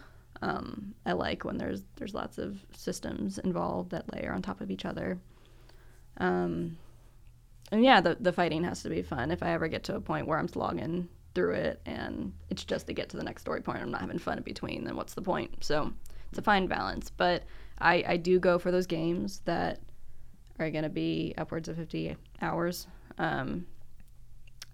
[0.42, 4.70] Um, I like when there's there's lots of systems involved that layer on top of
[4.70, 5.18] each other.
[6.18, 6.76] Um,
[7.72, 9.30] and yeah, the the fighting has to be fun.
[9.30, 12.86] If I ever get to a point where I'm slogging through it and it's just
[12.86, 15.12] to get to the next story point, I'm not having fun in between, then what's
[15.12, 15.62] the point?
[15.62, 15.92] So
[16.30, 17.10] it's a fine balance.
[17.10, 17.44] But
[17.78, 19.80] I, I do go for those games that
[20.58, 22.86] are going to be upwards of 50 hours.
[23.18, 23.66] Um,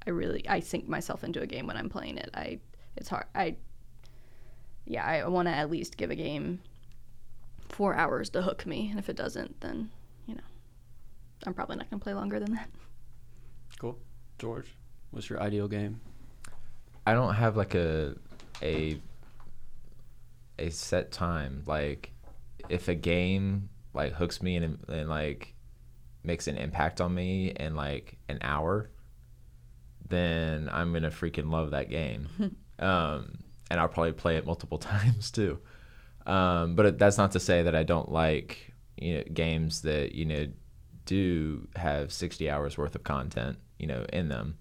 [0.07, 2.31] I really I sink myself into a game when I'm playing it.
[2.33, 2.61] I
[2.97, 3.27] it's hard.
[3.35, 3.57] I
[4.85, 6.61] yeah, I want to at least give a game
[7.69, 9.91] four hours to hook me, and if it doesn't, then
[10.27, 10.43] you know
[11.47, 12.69] I'm probably not going to play longer than that.
[13.79, 13.97] Cool.
[14.41, 14.75] George,
[15.13, 16.01] what's your ideal game?
[17.07, 18.15] I don't have like a
[18.63, 19.01] a
[20.59, 21.63] a set time.
[21.67, 22.13] Like
[22.69, 25.55] if a game like hooks me and, and like
[26.25, 28.91] makes an impact on me in like an hour,
[30.09, 32.29] then I'm gonna freaking love that game.
[32.79, 33.39] um,
[33.71, 35.59] and I'll probably play it multiple times too.
[36.27, 40.25] Um, but that's not to say that I don't like you know games that you
[40.25, 40.47] know
[41.05, 44.57] do have 60 hours worth of content you know in them.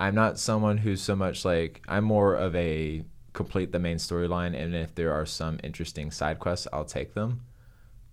[0.00, 4.60] I'm not someone who's so much like I'm more of a complete the main storyline
[4.60, 7.42] and if there are some interesting side quests I'll take them.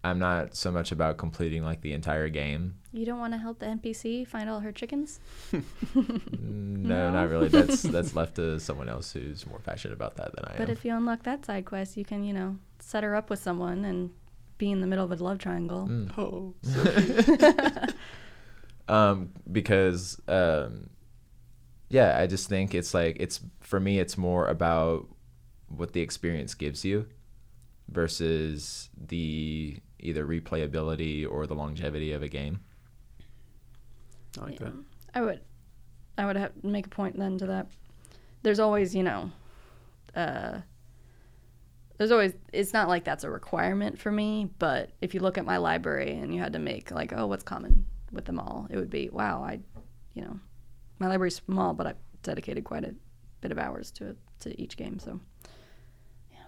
[0.04, 2.76] I'm not so much about completing like the entire game.
[2.94, 5.20] You don't want to help the NPC find all her chickens?
[5.52, 5.64] Mm,
[6.40, 7.12] No, No?
[7.12, 7.48] not really.
[7.48, 10.66] That's that's left to someone else who's more passionate about that than I But am.
[10.68, 13.40] But if you unlock that side quest, you can, you know, set her up with
[13.40, 14.12] someone and
[14.58, 15.88] be in the middle of a love triangle.
[15.90, 16.12] Mm.
[16.18, 16.54] Oh,
[18.94, 20.90] um, because um,
[21.90, 24.00] yeah, I just think it's like it's for me.
[24.00, 25.08] It's more about
[25.70, 27.08] what the experience gives you
[27.90, 32.60] versus the either replayability or the longevity of a game.
[34.40, 34.66] I like Yeah.
[34.68, 34.74] that.
[35.16, 35.42] I would,
[36.18, 37.68] I would have make a point then to that.
[38.44, 39.32] There's always, you know,
[40.16, 40.60] uh,
[41.98, 42.34] there's always.
[42.54, 46.12] It's not like that's a requirement for me, but if you look at my library
[46.12, 49.10] and you had to make like, oh, what's common with them all, it would be,
[49.10, 49.60] wow, I,
[50.14, 50.40] you know,
[51.00, 52.94] my library's small, but I've dedicated quite a
[53.42, 55.00] bit of hours to it to each game.
[55.00, 55.20] So
[56.32, 56.40] yeah.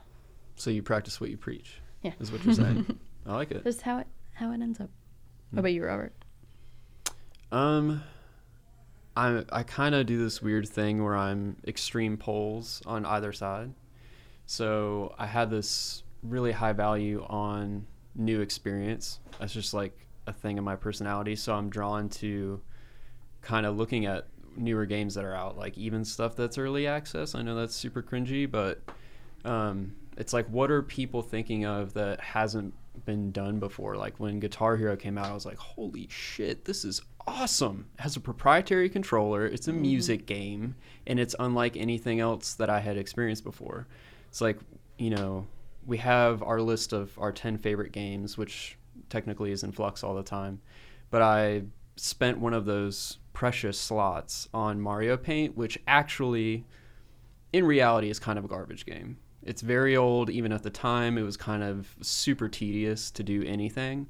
[0.55, 1.81] So you practice what you preach.
[2.01, 2.13] Yeah.
[2.19, 2.97] is what you're saying.
[3.25, 3.63] I like it.
[3.63, 4.89] that's how it how it ends up.
[5.51, 6.13] What about you, Robert?
[7.51, 8.03] Um,
[9.15, 13.73] I I kind of do this weird thing where I'm extreme poles on either side.
[14.45, 17.85] So I had this really high value on
[18.15, 19.19] new experience.
[19.39, 21.35] That's just like a thing in my personality.
[21.35, 22.61] So I'm drawn to
[23.41, 24.27] kind of looking at
[24.59, 27.35] newer games that are out, like even stuff that's early access.
[27.35, 28.81] I know that's super cringy, but
[29.45, 32.73] um, it's like what are people thinking of that hasn't
[33.05, 33.95] been done before?
[33.95, 37.87] Like when Guitar Hero came out, I was like, holy shit, this is awesome.
[37.97, 40.75] It has a proprietary controller, it's a music game,
[41.07, 43.87] and it's unlike anything else that I had experienced before.
[44.27, 44.59] It's like,
[44.97, 45.47] you know,
[45.85, 48.77] we have our list of our 10 favorite games, which
[49.09, 50.61] technically is in flux all the time.
[51.09, 51.63] But I
[51.95, 56.65] spent one of those precious slots on Mario Paint, which actually,
[57.53, 59.15] in reality, is kind of a garbage game.
[59.43, 61.17] It's very old, even at the time.
[61.17, 64.07] It was kind of super tedious to do anything.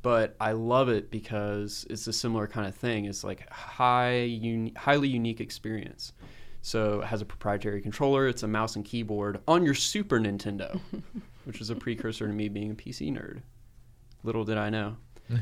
[0.00, 3.04] But I love it because it's a similar kind of thing.
[3.04, 6.14] It's like high, uni- highly unique experience.
[6.62, 8.26] So it has a proprietary controller.
[8.26, 10.80] It's a mouse and keyboard on your Super Nintendo,
[11.44, 13.42] which was a precursor to me being a PC nerd.
[14.22, 14.96] Little did I know.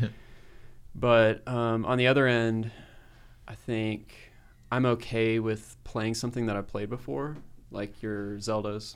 [0.96, 2.72] but um, on the other end,
[3.50, 4.14] I think
[4.70, 7.36] I'm okay with playing something that I've played before,
[7.72, 8.94] like your Zeldas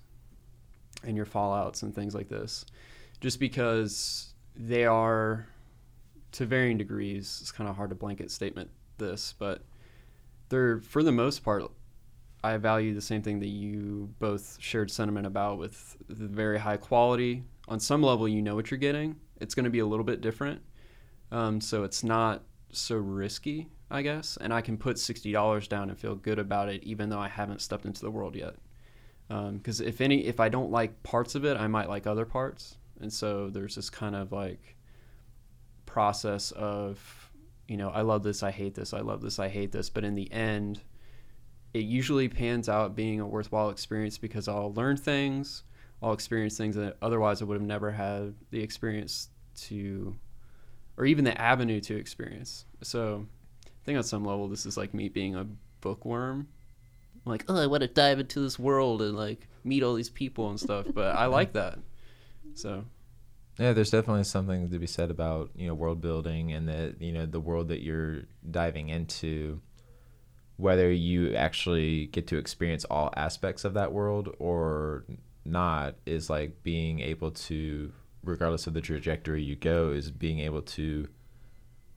[1.03, 2.65] and your Fallouts and things like this,
[3.21, 5.49] just because they are,
[6.31, 9.63] to varying degrees, it's kind of hard to blanket statement this, but
[10.51, 11.65] they're, for the most part,
[12.45, 16.77] I value the same thing that you both shared sentiment about with the very high
[16.77, 17.43] quality.
[17.67, 19.17] On some level, you know what you're getting.
[19.41, 20.63] It's going to be a little bit different.
[21.33, 24.37] Um, so it's not so risky, I guess.
[24.41, 27.61] And I can put $60 down and feel good about it, even though I haven't
[27.61, 28.57] stepped into the world yet.
[29.31, 32.25] Um, because if any, if I don't like parts of it, I might like other
[32.25, 32.77] parts.
[33.01, 34.77] And so there's this kind of like
[35.87, 37.31] process of,
[37.69, 39.89] you know, I love this, I hate this, I love this, I hate this.
[39.91, 40.81] But in the end,
[41.73, 45.65] it usually pans out being a worthwhile experience because I'll learn things,
[46.03, 49.29] I'll experience things that otherwise I would have never had the experience
[49.63, 50.15] to,
[50.97, 52.67] or even the avenue to experience.
[52.83, 53.27] So
[53.85, 55.47] think on some level, this is like me being a
[55.81, 56.49] bookworm.
[57.25, 60.11] I'm like, oh, I want to dive into this world and like meet all these
[60.11, 60.87] people and stuff.
[60.93, 61.79] But I like that.
[62.55, 62.85] So
[63.59, 67.13] Yeah, there's definitely something to be said about you know world building and that you
[67.13, 69.61] know the world that you're diving into,
[70.57, 75.05] whether you actually get to experience all aspects of that world or
[75.45, 77.93] not, is like being able to,
[78.23, 81.09] regardless of the trajectory you go, is being able to,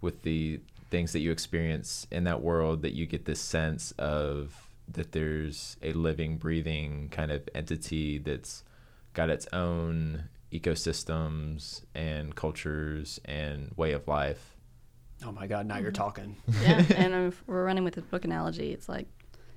[0.02, 4.70] with the things that you experience in that world, that you get this sense of
[4.90, 8.64] that there's a living, breathing kind of entity that's
[9.14, 10.24] got its own
[10.54, 14.56] ecosystems and cultures and way of life.
[15.26, 16.36] oh my god, now you're talking.
[16.62, 19.08] yeah, and if we're running with the book analogy, it's like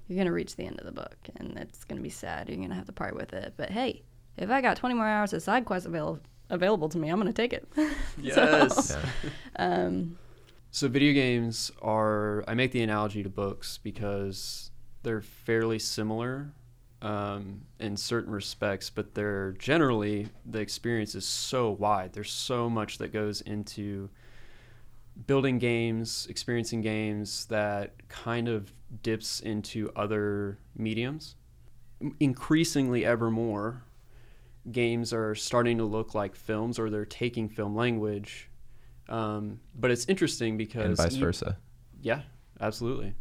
[0.09, 2.49] you're gonna reach the end of the book, and it's gonna be sad.
[2.49, 3.55] You're gonna have to part with it.
[3.57, 4.03] But hey,
[4.37, 7.33] if I got 20 more hours of side quests avail- available to me, I'm gonna
[7.33, 7.69] take it.
[8.21, 8.97] Yes.
[8.97, 9.05] Yeah.
[9.87, 10.19] um,
[10.73, 14.71] So video games are I make the analogy to books because
[15.03, 16.53] they're fairly similar
[17.03, 22.13] um, in certain respects, but they're generally the experience is so wide.
[22.13, 24.11] There's so much that goes into
[25.27, 28.73] building games, experiencing games that kind of
[29.03, 31.35] dips into other mediums.
[32.21, 33.83] Increasingly, ever more,
[34.71, 38.50] games are starting to look like films, or they're taking film language.
[39.11, 41.57] Um, but it's interesting because and vice e- versa.
[42.01, 42.23] yeah,
[42.61, 43.15] absolutely.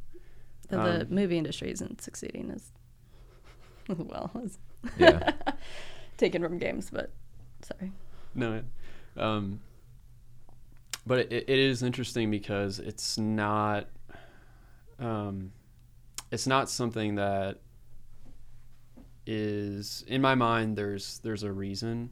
[0.69, 2.71] the, the Um, movie industry isn't succeeding as
[3.97, 4.57] well as
[4.97, 5.31] Yeah.
[6.17, 6.89] taken from games.
[6.91, 7.11] But
[7.63, 7.91] sorry,
[8.35, 8.61] No,
[9.17, 9.59] um,
[11.07, 13.87] but it, it is interesting because it's not
[14.99, 15.51] um,
[16.31, 17.57] it's not something that
[19.25, 22.09] is in my mind there's there's a reason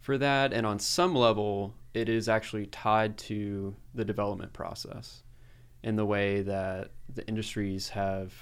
[0.00, 5.22] for that and on some level it is actually tied to the development process
[5.82, 8.34] in the way that the industries have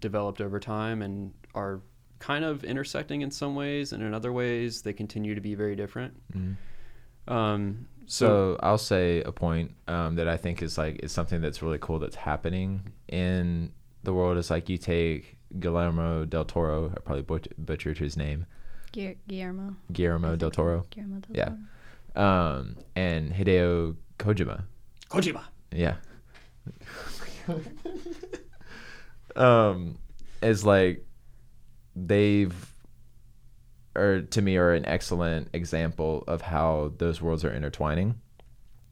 [0.00, 1.80] developed over time and are
[2.18, 5.76] kind of intersecting in some ways and in other ways they continue to be very
[5.76, 6.12] different
[7.28, 11.40] um, so, So I'll say a point um, that I think is like is something
[11.40, 13.70] that's really cool that's happening in
[14.02, 14.38] the world.
[14.38, 16.90] Is like you take Guillermo del Toro.
[16.96, 18.46] I probably butch- butchered his name.
[18.92, 19.76] Guillermo.
[19.92, 20.86] Guillermo del Toro.
[20.90, 21.56] Guillermo del Toro.
[21.58, 21.77] Yeah.
[22.18, 22.28] Toro.
[22.28, 24.64] Um, and Hideo Kojima.
[25.10, 25.42] Kojima.
[25.72, 25.94] Yeah.
[29.36, 29.98] um,
[30.42, 31.06] is like
[31.96, 32.74] they've
[33.94, 38.20] or to me are an excellent example of how those worlds are intertwining.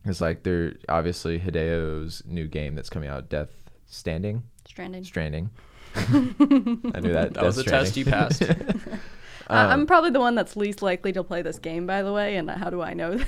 [0.04, 3.50] It's like they're obviously Hideo's new game that's coming out, Death
[3.86, 5.04] Standing, Stranding.
[5.04, 5.50] Stranding.
[5.96, 6.00] I
[7.00, 7.34] knew that.
[7.34, 8.42] That was Death a test you passed.
[9.48, 12.12] Uh, I'm Um, probably the one that's least likely to play this game, by the
[12.12, 12.36] way.
[12.36, 13.20] And how do I know?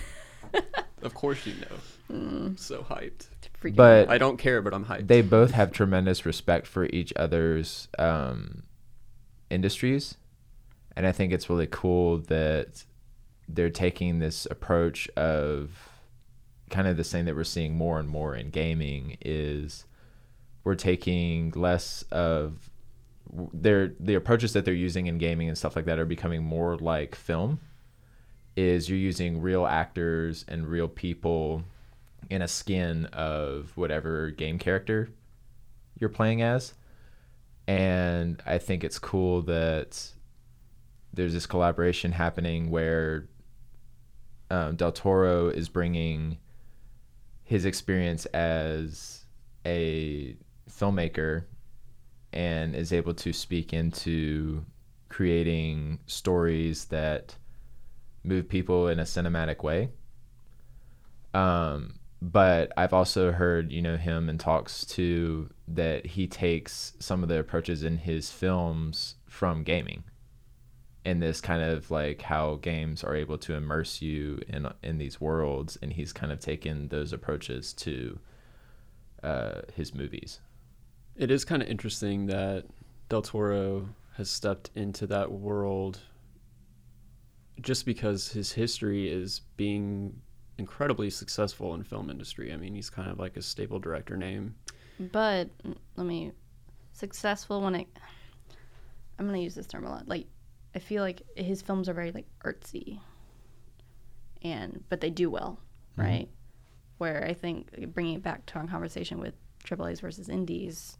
[1.03, 2.55] of course you know.
[2.57, 3.29] So hyped.
[3.75, 4.13] But- out.
[4.15, 5.07] I don't care, but I'm hyped.
[5.09, 8.63] they both have tremendous respect for each other's um,
[9.51, 10.17] industries,
[10.97, 12.85] and I think it's really cool that
[13.49, 15.89] they're taking this approach of
[16.71, 19.87] kind of the same that we're seeing more and more in gaming is
[20.65, 22.71] we're taking less of
[23.53, 26.77] their the approaches that they're using in gaming and stuff like that are becoming more
[26.77, 27.61] like film
[28.57, 31.63] is you're using real actors and real people
[32.31, 35.09] in a skin of whatever game character
[35.99, 36.75] you're playing as.
[37.67, 40.13] And I think it's cool that
[41.13, 43.29] there's this collaboration happening where
[44.51, 46.39] um, Del Toro is bringing
[47.45, 49.25] his experience as
[49.67, 50.37] a
[50.71, 51.45] filmmaker
[52.39, 54.65] and is able to speak into
[55.09, 57.35] creating stories that
[58.23, 59.89] move people in a cinematic way.
[61.35, 67.25] Um, but I've also heard, you know, him and talks to that he takes some
[67.25, 70.05] of the approaches in his films from gaming.
[71.05, 75.21] In this kind of like how games are able to immerse you in in these
[75.21, 78.21] worlds, and he's kind of taken those approaches to
[79.25, 80.39] uh, his movies.
[81.19, 82.65] It is kind of interesting that
[83.09, 85.99] Del Toro has stepped into that world
[87.61, 90.21] just because his history is being
[90.59, 92.53] incredibly successful in film industry.
[92.53, 94.55] I mean, he's kind of like a staple director name.
[95.01, 95.51] But
[95.97, 96.33] let me
[96.93, 97.89] successful when it.
[99.19, 100.07] I'm gonna use this term a lot.
[100.07, 100.27] Like,
[100.75, 103.01] I feel like his films are very like artsy,
[104.43, 105.59] and but they do well,
[105.93, 106.09] mm-hmm.
[106.09, 106.29] right?
[106.99, 110.98] Where I think bringing it back to our conversation with AAA's versus indies,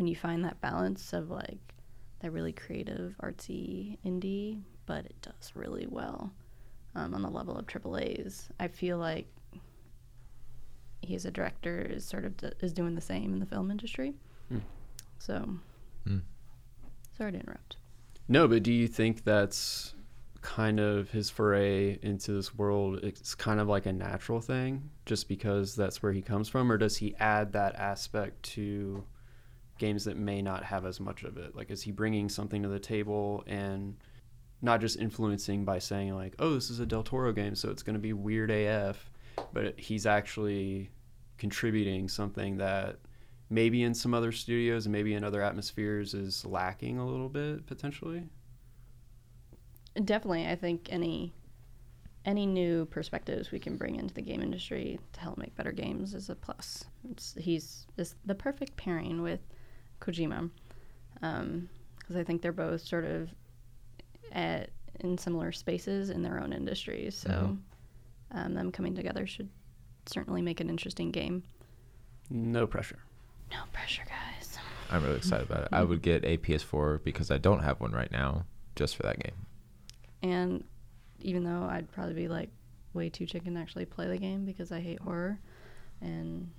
[0.00, 1.58] when you find that balance of like
[2.20, 6.32] that really creative artsy indie, but it does really well
[6.94, 8.48] um, on the level of AAA's.
[8.58, 9.26] I feel like
[11.02, 13.70] he as a director is sort of d- is doing the same in the film
[13.70, 14.14] industry.
[14.48, 14.58] Hmm.
[15.18, 15.56] So,
[16.06, 16.20] Hmm.
[17.18, 17.76] sorry to interrupt.
[18.26, 19.94] No, but do you think that's
[20.40, 23.00] kind of his foray into this world?
[23.02, 26.72] It's kind of like a natural thing just because that's where he comes from?
[26.72, 29.04] Or does he add that aspect to
[29.80, 31.56] games that may not have as much of it?
[31.56, 33.96] Like, is he bringing something to the table and
[34.62, 37.82] not just influencing by saying, like, oh, this is a Del Toro game, so it's
[37.82, 39.10] going to be weird AF,
[39.52, 40.90] but he's actually
[41.38, 42.98] contributing something that
[43.48, 47.66] maybe in some other studios and maybe in other atmospheres is lacking a little bit
[47.66, 48.22] potentially.
[50.04, 51.32] Definitely, I think any
[52.24, 56.14] any new perspectives we can bring into the game industry to help make better games
[56.14, 56.84] is a plus.
[57.10, 57.86] It's, he's
[58.26, 59.40] the perfect pairing with
[60.00, 60.50] Kojima
[61.14, 63.30] because I think they're both sort of
[64.32, 64.70] at
[65.00, 67.14] in similar spaces in their own industries.
[67.16, 67.58] So Mhm.
[68.32, 69.48] um, them coming together should
[70.06, 71.42] certainly make an interesting game.
[72.28, 72.98] No pressure.
[73.50, 74.58] No pressure, guys.
[74.90, 75.68] I'm really excited about it.
[75.72, 78.44] I would get a PS4 because I don't have one right now,
[78.76, 79.46] just for that game.
[80.22, 80.64] And
[81.20, 82.50] even though I'd probably be like
[82.92, 85.38] way too chicken to actually play the game because I hate horror
[86.00, 86.50] and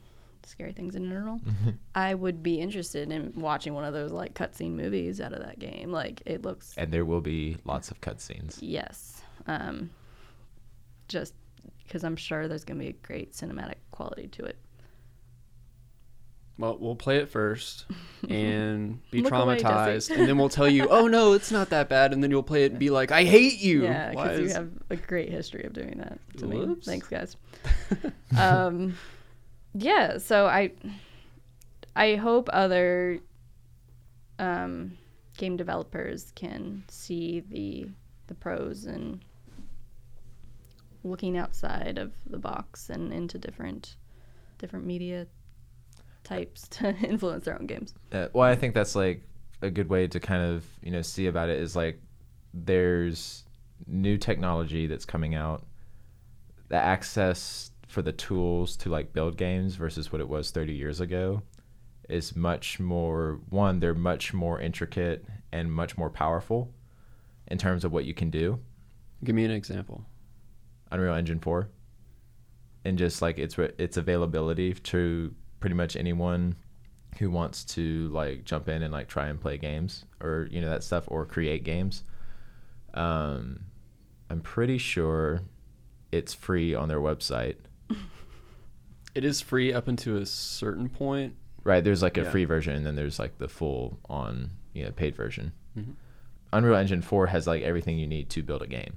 [0.46, 1.40] scary things in general,
[1.96, 5.60] I would be interested in watching one of those like cutscene movies out of that
[5.60, 5.92] game.
[5.92, 8.58] Like it looks And there will be lots of cutscenes.
[8.62, 9.90] yes, um,
[11.08, 11.34] just
[11.86, 14.58] because I'm sure there's gonna be a great cinematic quality to it.
[16.58, 17.86] Well, we'll play it first
[18.30, 21.90] and be Look away, traumatized, and then we'll tell you, "Oh no, it's not that
[21.90, 24.40] bad," and then you'll play it and be like, "I hate you." Yeah, Why because
[24.42, 26.76] you have a great history of doing that to me.
[26.84, 27.36] Thanks, guys.
[28.38, 28.96] um,
[29.74, 30.72] yeah, so I,
[31.96, 33.20] I hope other
[34.40, 34.98] um,
[35.38, 37.90] game developers can see the
[38.28, 39.20] the pros and
[41.04, 43.96] looking outside of the box and into different
[44.58, 45.28] different media
[46.24, 47.94] types to influence their own games.
[48.12, 49.24] Uh, well, I think that's like
[49.62, 52.00] a good way to kind of you know see about it is like
[52.54, 53.44] there's
[53.88, 55.64] new technology that's coming out.
[56.70, 61.00] The access for the tools to like build games versus what it was 30 years
[61.00, 61.42] ago
[62.10, 66.74] is much more one they're much more intricate and much more powerful
[67.48, 68.60] in terms of what you can do
[69.24, 70.04] Give me an example.
[70.92, 71.70] Unreal Engine 4
[72.84, 76.56] and just like its its availability to pretty much anyone
[77.20, 80.70] who wants to like jump in and like try and play games or you know
[80.70, 82.04] that stuff or create games.
[82.94, 83.66] Um,
[84.30, 85.42] I'm pretty sure
[86.12, 87.58] it's free on their website.
[89.14, 91.36] It is free up until a certain point.
[91.66, 92.30] Right, there's like a Yeah.
[92.32, 95.52] free version and then there's like the full on, you know, paid version.
[95.78, 95.96] Mhm.
[96.54, 98.94] Unreal Engine 4 has like everything you need to build a game.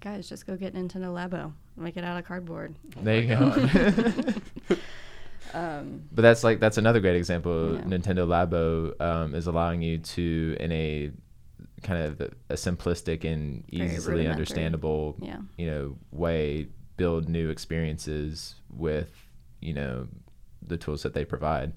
[0.00, 1.52] Guys, just go get Nintendo Labo.
[1.76, 2.74] Make it out of cardboard.
[3.02, 4.34] There you go.
[5.52, 7.74] Um, But that's like that's another great example.
[7.74, 7.82] Yeah.
[7.82, 11.10] Nintendo Labo um, is allowing you to, in a
[11.82, 15.36] kind of a simplistic and easily understandable, yeah.
[15.56, 19.10] you know, way build new experiences with
[19.60, 20.08] you know
[20.66, 21.72] the tools that they provide.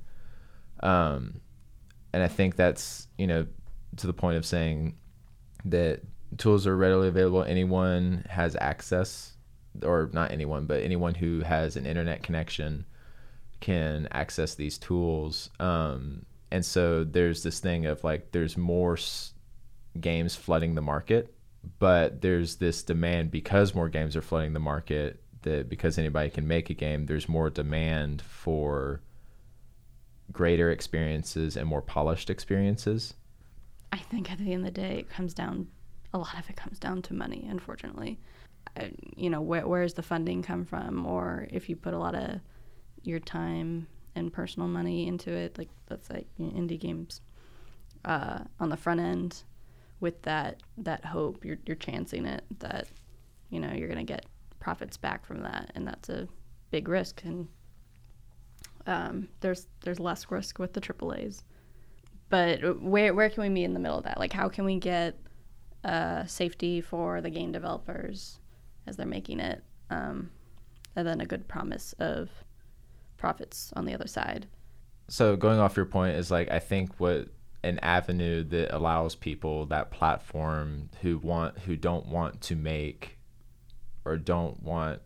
[0.81, 1.41] Um,
[2.13, 3.45] and I think that's you know
[3.97, 4.95] to the point of saying
[5.65, 6.01] that
[6.37, 7.43] tools are readily available.
[7.43, 9.33] Anyone has access,
[9.83, 12.85] or not anyone, but anyone who has an internet connection
[13.59, 15.49] can access these tools.
[15.59, 19.33] Um, and so there's this thing of like there's more s-
[19.99, 21.33] games flooding the market,
[21.79, 26.47] but there's this demand because more games are flooding the market that because anybody can
[26.47, 29.01] make a game, there's more demand for
[30.31, 33.13] greater experiences and more polished experiences.
[33.91, 35.67] I think at the end of the day, it comes down.
[36.13, 38.19] A lot of it comes down to money, unfortunately.
[38.75, 42.15] I, you know, where where's the funding come from, or if you put a lot
[42.15, 42.39] of
[43.03, 47.21] your time and personal money into it, like let's say indie games,
[48.05, 49.43] uh, on the front end,
[49.99, 52.87] with that that hope, you're you're chancing it that,
[53.49, 54.25] you know, you're gonna get
[54.59, 56.27] profits back from that, and that's a
[56.71, 57.23] big risk.
[57.23, 57.47] And
[58.85, 61.43] um, there's there's less risk with the AAA's
[62.29, 64.19] but where where can we meet in the middle of that?
[64.19, 65.17] Like, how can we get
[65.83, 68.39] uh, safety for the game developers
[68.85, 70.29] as they're making it, um,
[70.95, 72.29] and then a good promise of
[73.17, 74.47] profits on the other side?
[75.09, 77.29] so going off your point is like I think what
[77.63, 83.17] an avenue that allows people that platform who want who don't want to make
[84.05, 85.01] or don't want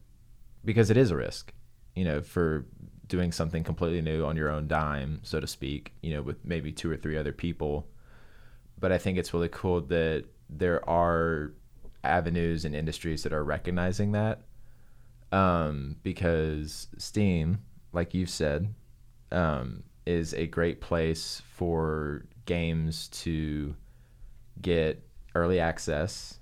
[0.64, 1.54] because it is a risk,
[1.96, 2.66] you know, for
[3.08, 6.72] doing something completely new on your own dime, so to speak, you know, with maybe
[6.72, 7.88] two or three other people.
[8.80, 11.54] But I think it's really cool that there are
[12.04, 14.42] avenues and industries that are recognizing that.
[15.32, 17.60] Um, because Steam,
[17.94, 18.74] like you've said,
[19.32, 23.74] um, is a great place for games to
[24.62, 25.02] get
[25.36, 26.38] early access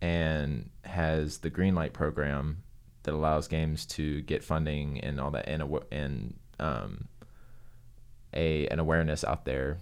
[0.00, 2.62] and has the Greenlight program
[3.02, 7.08] that allows games to get funding and all that and, and um,
[8.32, 9.78] a an awareness out there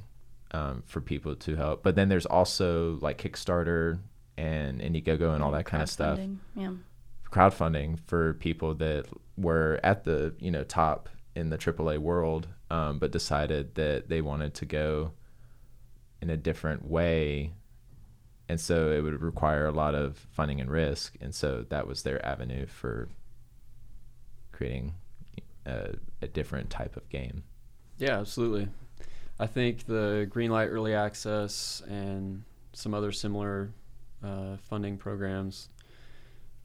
[0.52, 1.82] um, for people to help.
[1.82, 3.98] But then there's also like Kickstarter
[4.38, 6.72] and Indiegogo and all that kind of stuff Crowdfunding, Yeah.
[7.30, 9.04] crowdfunding for people that
[9.36, 14.22] were at the you know top in the AAA world, um, but decided that they
[14.22, 15.12] wanted to go
[16.20, 17.52] in a different way,
[18.48, 22.02] and so it would require a lot of funding and risk, and so that was
[22.02, 23.08] their avenue for
[24.52, 24.94] creating
[25.66, 27.42] a, a different type of game.
[27.98, 28.68] Yeah, absolutely.
[29.38, 32.42] I think the Greenlight Early Access and
[32.72, 33.70] some other similar
[34.22, 35.68] uh, funding programs.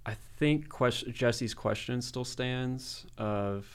[0.06, 3.66] I think question, Jesse's question still stands of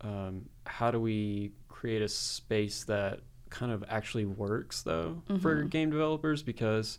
[0.00, 3.20] um, how do we create a space that
[3.50, 5.70] kind of actually works though for Mhm.
[5.70, 6.98] game developers because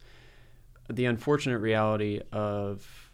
[0.89, 3.11] the unfortunate reality of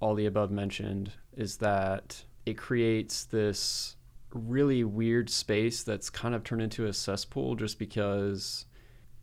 [0.00, 3.96] all the above mentioned is that it creates this
[4.32, 8.66] really weird space that's kind of turned into a cesspool just because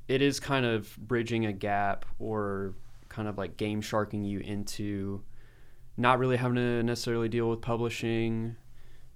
[0.08, 2.74] it is kind of bridging a gap or
[3.10, 5.22] kind of like game sharking you into
[5.98, 8.56] not really having to necessarily deal with publishing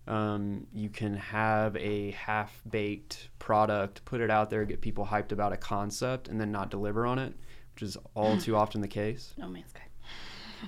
[0.08, 5.32] Um, you can have a half baked product, put it out there, get people hyped
[5.32, 7.34] about a concept, and then not deliver on it,
[7.76, 9.34] which is all too often the case.
[9.38, 9.82] No Man's Sky.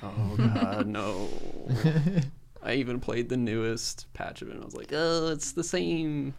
[0.03, 1.29] Oh God, no!
[2.63, 4.53] I even played the newest patch of it.
[4.55, 6.33] and I was like, oh, it's the same.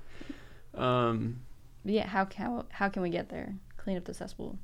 [0.74, 1.40] Um,
[1.84, 3.54] But yeah, how how how can we get there?
[3.76, 4.58] Clean up the cesspool.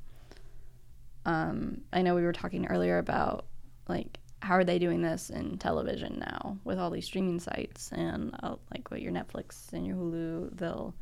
[1.25, 3.45] Um, I know we were talking earlier about
[3.87, 8.35] like how are they doing this in television now with all these streaming sites and
[8.41, 10.95] uh, like what your Netflix and your Hulu, they'll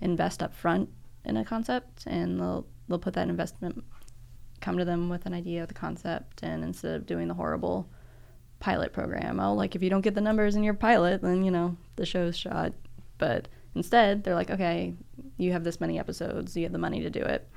[0.00, 0.88] invest up front
[1.24, 3.82] in a concept and they'll they'll put that investment
[4.60, 7.88] come to them with an idea of the concept and instead of doing the horrible
[8.60, 11.50] pilot program, oh like if you don't get the numbers in your pilot, then you
[11.50, 12.72] know the show's shot.
[13.18, 14.94] But instead, they're like, okay,
[15.38, 17.48] you have this many episodes, you have the money to do it.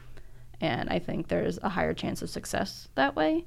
[0.61, 3.45] And I think there's a higher chance of success that way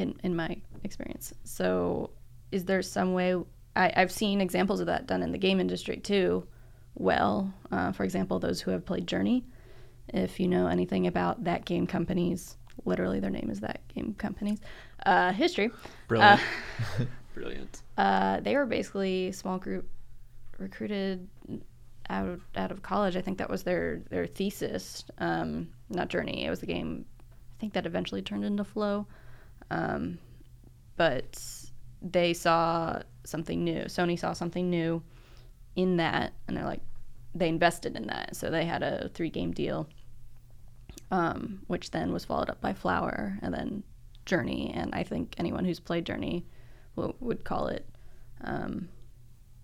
[0.00, 1.32] in, in my experience.
[1.44, 2.10] So,
[2.50, 3.36] is there some way?
[3.76, 6.46] I, I've seen examples of that done in the game industry too.
[6.94, 9.44] Well, uh, for example, those who have played Journey,
[10.08, 14.60] if you know anything about that game company's, literally their name is that game company's
[15.06, 15.70] uh, history,
[16.08, 16.40] brilliant,
[17.34, 17.82] brilliant.
[17.96, 19.88] uh, they were basically a small group
[20.58, 21.28] recruited
[22.08, 23.16] out of, out of college.
[23.16, 26.44] I think that was their their thesis, um, not journey.
[26.44, 27.04] It was the game.
[27.30, 29.06] I think that eventually turned into Flow,
[29.70, 30.18] um,
[30.96, 31.42] but
[32.02, 33.84] they saw something new.
[33.84, 35.02] Sony saw something new
[35.76, 36.80] in that, and they're like,
[37.34, 38.36] they invested in that.
[38.36, 39.88] So they had a three game deal,
[41.10, 43.82] um, which then was followed up by Flower, and then
[44.26, 44.72] Journey.
[44.74, 46.46] And I think anyone who's played Journey
[46.96, 47.88] w- would call it
[48.42, 48.88] um,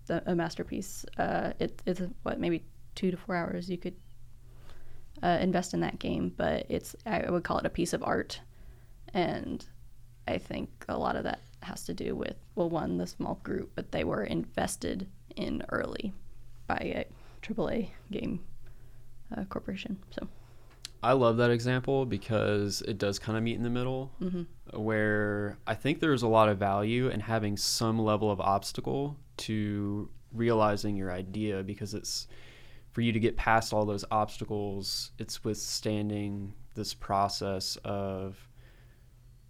[0.05, 1.05] the, a masterpiece.
[1.17, 2.63] Uh, it, it's what maybe
[2.95, 3.95] two to four hours you could
[5.21, 8.39] uh, invest in that game, but it's I would call it a piece of art,
[9.13, 9.65] and
[10.27, 13.71] I think a lot of that has to do with well, one the small group,
[13.75, 16.13] but they were invested in early
[16.67, 17.05] by a
[17.41, 18.39] AAA game
[19.35, 19.97] uh, corporation.
[20.11, 20.27] So
[21.03, 24.11] I love that example because it does kind of meet in the middle,
[24.73, 30.09] where I think there's a lot of value in having some level of obstacle to
[30.33, 32.27] realizing your idea because it's
[32.91, 38.46] for you to get past all those obstacles, it's withstanding this process of,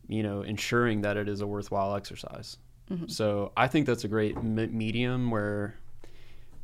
[0.07, 2.57] you know, ensuring that it is a worthwhile exercise.
[3.07, 5.75] So I think that's a great me- medium where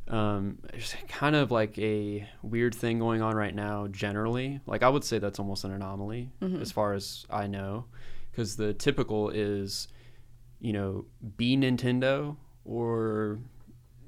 [0.08, 4.60] um, there's kind of like a weird thing going on right now generally.
[4.66, 6.30] Like i would say that's almost an anomaly
[6.62, 7.84] as far as i know
[8.30, 9.88] because the typical is
[10.60, 11.04] you know
[11.36, 13.38] be nintendo or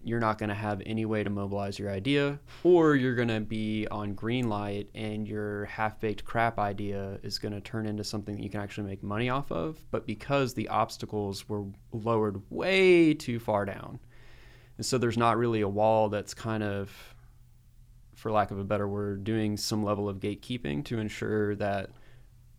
[0.07, 3.41] you're not going to have any way to mobilize your idea or you're going to
[3.41, 8.43] be on Greenlight and your half-baked crap idea is going to turn into something that
[8.43, 13.39] you can actually make money off of but because the obstacles were lowered way too
[13.39, 13.99] far down
[14.77, 16.93] and so there's not really a wall that's kind of,
[18.15, 21.91] for lack of a better word, doing some level of gatekeeping to ensure that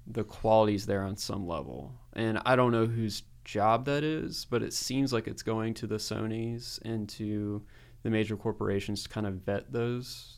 [0.08, 1.94] the quality's there on some level.
[2.14, 5.88] And I don't know whose job that is, but it seems like it's going to
[5.88, 7.64] the Sonys and to
[8.04, 10.38] the major corporations to kind of vet those.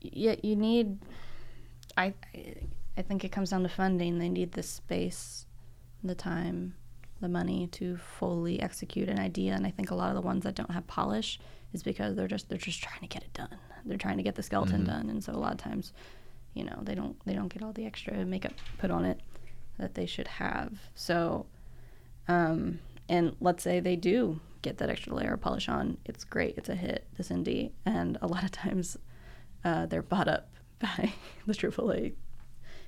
[0.00, 0.98] yeah, you need.
[1.96, 2.14] I
[2.96, 4.18] I think it comes down to funding.
[4.18, 5.46] They need the space,
[6.02, 6.74] the time,
[7.20, 9.52] the money to fully execute an idea.
[9.52, 11.38] And I think a lot of the ones that don't have polish
[11.72, 13.56] is because they're just they're just trying to get it done.
[13.84, 14.90] They're trying to get the skeleton mm-hmm.
[14.90, 15.92] done, and so a lot of times,
[16.54, 19.20] you know, they don't they don't get all the extra makeup put on it
[19.78, 20.72] that they should have.
[20.94, 21.46] So,
[22.28, 26.56] um, and let's say they do get that extra layer of polish on, it's great.
[26.56, 27.06] It's a hit.
[27.16, 28.96] This indie, and a lot of times
[29.64, 31.12] uh, they're bought up by
[31.46, 32.14] the AAA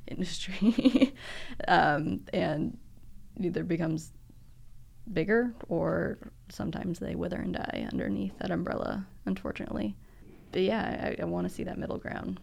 [0.06, 1.14] industry,
[1.68, 2.78] um, and
[3.40, 4.12] either becomes
[5.12, 6.18] bigger or
[6.50, 9.96] sometimes they wither and die underneath that umbrella, unfortunately.
[10.52, 12.40] But yeah, I, I want to see that middle ground.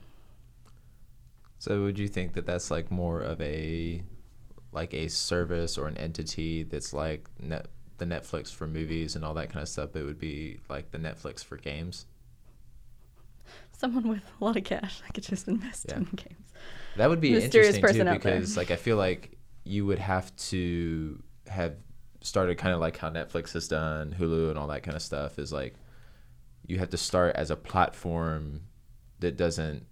[1.60, 4.04] So would you think that that's like more of a
[4.72, 9.34] like a service or an entity that's like net, the Netflix for movies and all
[9.36, 9.95] that kind of stuff?
[9.95, 12.05] It would be like the Netflix for games.
[13.72, 15.97] Someone with a lot of cash that could just invest Yeah.
[15.97, 16.51] in games.
[16.95, 18.36] That would be Mysterious interesting person too there.
[18.39, 21.76] because like I feel like you would have to have
[22.22, 25.38] started kind of like how Netflix has done, Hulu and all that kind of stuff
[25.38, 25.76] is like
[26.65, 28.61] you have to start as a platform
[29.20, 29.86] that doesn't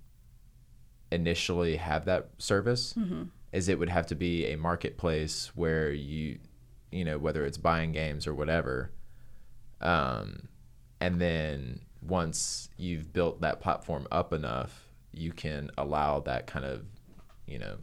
[1.11, 2.93] initially have that service.
[2.97, 3.23] Mm-hmm.
[3.55, 6.39] Is it would have to be a marketplace where you
[6.91, 8.91] you know whether it's buying games or whatever
[9.81, 10.47] um,
[10.99, 16.85] and then once you've built that platform up enough you can allow that kind of
[17.47, 17.77] you know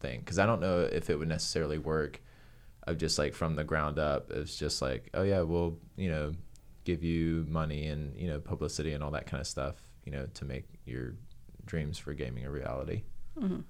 [0.00, 2.22] thing because i don't know if it would necessarily work
[2.84, 6.32] of just like from the ground up it's just like oh yeah we'll you know
[6.84, 9.76] give you money and you know publicity and all that kind of stuff.
[10.04, 11.14] You know, to make your
[11.66, 13.02] dreams for gaming a reality.
[13.38, 13.60] hmm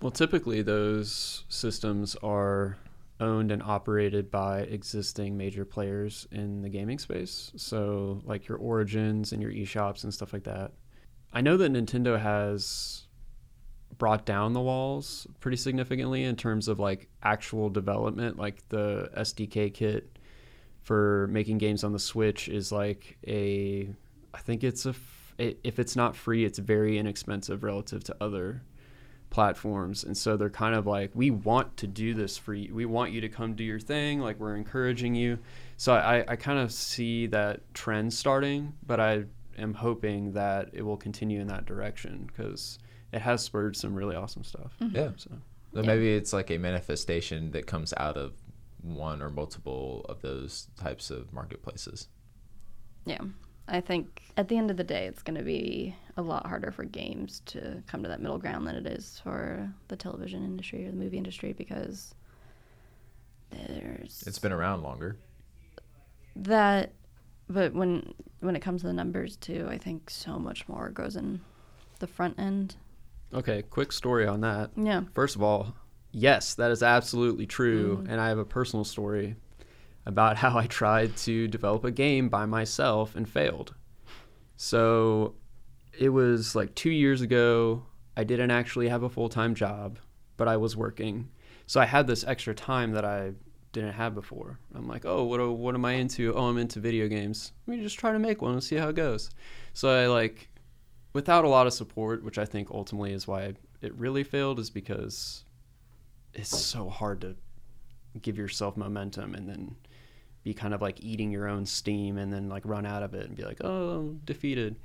[0.00, 2.78] Well, typically those systems are
[3.20, 7.50] owned and operated by existing major players in the gaming space.
[7.56, 10.72] So, like your Origins and your eShops and stuff like that.
[11.32, 13.08] I know that Nintendo has
[13.98, 19.74] brought down the walls pretty significantly in terms of like actual development, like the SDK
[19.74, 20.16] kit
[20.82, 23.90] for making games on the Switch is like a
[24.32, 24.94] I think it's a
[25.38, 28.62] if it's not free, it's very inexpensive relative to other
[29.30, 32.86] platforms and so they're kind of like we want to do this for you we
[32.86, 35.38] want you to come do your thing like we're encouraging you
[35.76, 39.24] so i, I kind of see that trend starting but i
[39.58, 42.78] am hoping that it will continue in that direction because
[43.12, 44.96] it has spurred some really awesome stuff mm-hmm.
[44.96, 45.10] Yeah.
[45.16, 45.30] so
[45.74, 45.86] So Yeah.
[45.86, 48.32] maybe it's like a manifestation that comes out of
[48.80, 52.08] one or multiple of those types of marketplaces.
[53.04, 53.18] Yeah.
[53.68, 56.70] I think at the end of the day, it's going to be a lot harder
[56.72, 60.86] for games to come to that middle ground than it is for the television industry
[60.86, 62.14] or the movie industry because
[63.50, 65.16] there's It's been around longer.
[66.36, 66.92] that.
[67.50, 71.16] But when when it comes to the numbers too, I think so much more goes
[71.16, 71.40] in
[71.98, 72.76] the front end.
[73.34, 75.02] okay quick story on that Yeah.
[75.14, 75.74] First of all,
[76.12, 77.98] yes, that is absolutely true.
[78.02, 78.08] Mhm.
[78.10, 79.36] And I have a personal story
[80.08, 83.74] about how I tried to develop a game by myself and failed.
[84.56, 85.34] So
[85.96, 87.84] it was like two years ago.
[88.16, 89.98] I didn't actually have a full time job,
[90.38, 91.28] but I was working.
[91.66, 93.34] So I had this extra time that I
[93.72, 94.58] didn't have before.
[94.74, 96.34] I'm like, oh, what, what am I into?
[96.34, 97.52] Oh, I'm into video games.
[97.66, 99.28] Let me just try to make one and see how it goes.
[99.74, 100.48] So I like,
[101.12, 103.52] without a lot of support, which I think ultimately is why
[103.82, 105.44] it really failed, is because
[106.32, 107.36] it's so hard to
[108.22, 109.76] give yourself momentum and then
[110.48, 113.26] be kind of like eating your own steam and then like run out of it
[113.26, 114.76] and be like, oh, I'm defeated.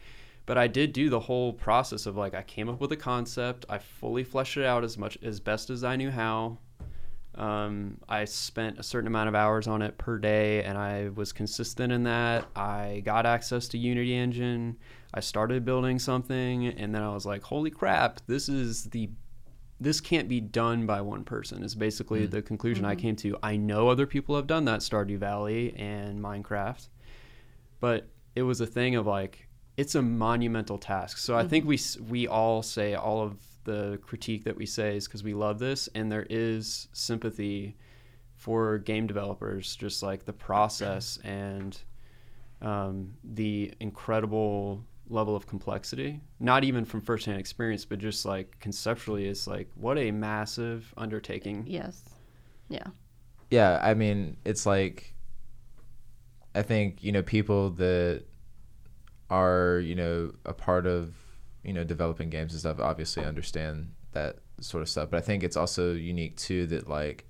[0.45, 3.66] But I did do the whole process of like I came up with a concept,
[3.70, 6.57] I fully fleshed it out as much as best as I knew how.
[7.36, 11.32] Um, I spent a certain amount of hours on it per day, and I was
[11.32, 12.45] consistent in that.
[12.55, 14.78] I got access to Unity Engine.
[15.16, 18.20] I started building something, and then I was like, "Holy crap!
[18.28, 19.09] This is the
[19.84, 22.31] this can't be done by one person." Is basically Mm.
[22.31, 22.99] the conclusion I Mhm.
[22.99, 23.38] came to.
[23.43, 26.88] I know other people have done that, Stardew Valley and Minecraft,
[27.79, 31.17] but it was a thing of like it's a monumental task.
[31.17, 35.07] So I think we we all say all of the critique that we say is
[35.07, 37.75] because we love this, and there is sympathy
[38.36, 41.81] for game developers, just like the process and
[42.61, 44.84] um, the incredible
[45.14, 46.20] level of complexity.
[46.39, 51.66] Not even from firsthand experience, but just like conceptually, it's like what a massive undertaking.
[51.68, 52.01] Yes.
[52.70, 52.88] Yeah.
[53.49, 55.14] Yeah, I mean, it's like
[56.55, 58.24] I think, you know, people that
[59.30, 61.16] are, you know, a part of,
[61.64, 65.09] you know, developing games and stuff obviously understand that sort of stuff.
[65.09, 67.28] But I think it's also unique too that like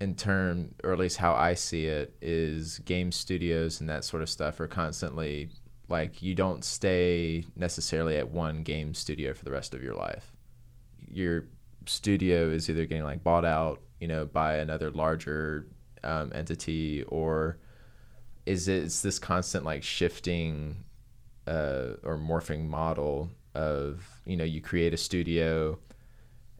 [0.00, 4.22] in term or at least how I see it is game studios and that sort
[4.22, 5.50] of stuff are constantly
[5.92, 10.32] like you don't stay necessarily at one game studio for the rest of your life.
[11.08, 11.44] Your
[11.86, 15.68] studio is either getting like bought out, you know, by another larger
[16.02, 17.58] um, entity, or
[18.46, 20.82] is it it's this constant like shifting
[21.46, 25.78] uh, or morphing model of you know you create a studio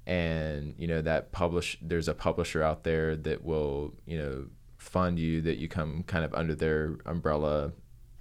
[0.06, 4.44] and you know that publish there's a publisher out there that will you know
[4.76, 7.72] fund you that you come kind of under their umbrella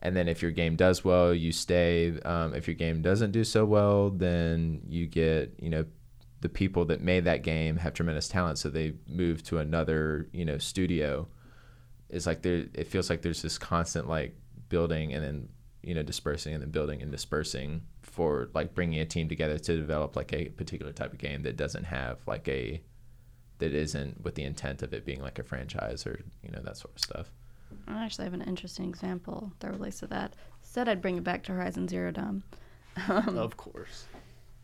[0.02, 3.44] and then if your game does well you stay um, if your game doesn't do
[3.44, 5.86] so well then you get you know
[6.42, 10.44] the people that made that game have tremendous talent so they move to another you
[10.44, 11.28] know studio.
[12.10, 14.36] It's like there it feels like there's this constant like
[14.68, 15.50] building and then
[15.84, 19.78] you know dispersing and then building and dispersing for like bringing a team together to
[19.78, 22.82] develop like a particular type of game that doesn't have like a
[23.60, 26.76] that isn't with the intent of it being like a franchise or you know that
[26.76, 27.32] sort of stuff
[27.88, 30.34] I actually have an interesting example that relates to that.
[30.62, 32.44] Said I'd bring it back to Horizon Zero Dawn.
[33.08, 34.06] Um, Of course.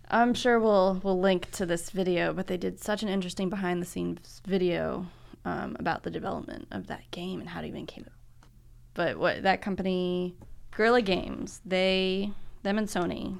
[0.10, 3.82] I'm sure we'll we'll link to this video, but they did such an interesting behind
[3.82, 5.06] the scenes video
[5.44, 8.06] um, about the development of that game and how it even came.
[8.06, 8.48] Up.
[8.94, 10.36] But what that company,
[10.72, 12.32] Guerrilla Games, they
[12.64, 13.38] them and Sony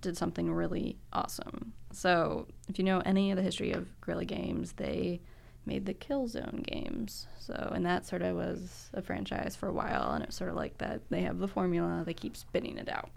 [0.00, 1.72] did something really awesome.
[1.92, 5.20] So if you know any of the history of Guerrilla Games, they
[5.66, 7.26] made the Killzone games.
[7.38, 10.56] So and that sort of was a franchise for a while, and it's sort of
[10.56, 11.02] like that.
[11.10, 13.10] They have the formula, they keep spinning it out.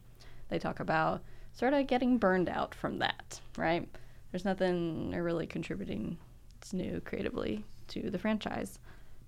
[0.49, 1.23] They talk about
[1.53, 3.87] sort of getting burned out from that, right?
[4.31, 6.17] There's nothing they're really contributing
[6.53, 8.79] that's new creatively to the franchise.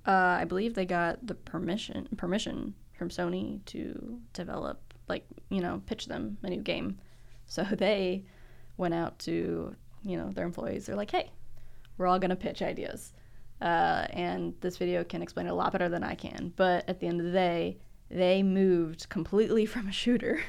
[0.07, 5.82] Uh, I believe they got the permission permission from Sony to develop, like, you know,
[5.86, 6.97] pitch them a new game.
[7.45, 8.24] So they
[8.78, 10.86] went out to, you know, their employees.
[10.86, 11.32] They're like, hey,
[11.98, 13.14] we're all going to pitch ideas.
[13.62, 16.54] Uh, and this video can explain it a lot better than I can.
[16.56, 17.78] But at the end of the day,
[18.10, 20.41] they moved completely from a shooter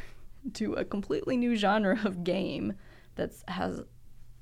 [0.55, 2.75] to a completely new genre of game
[3.17, 3.81] that has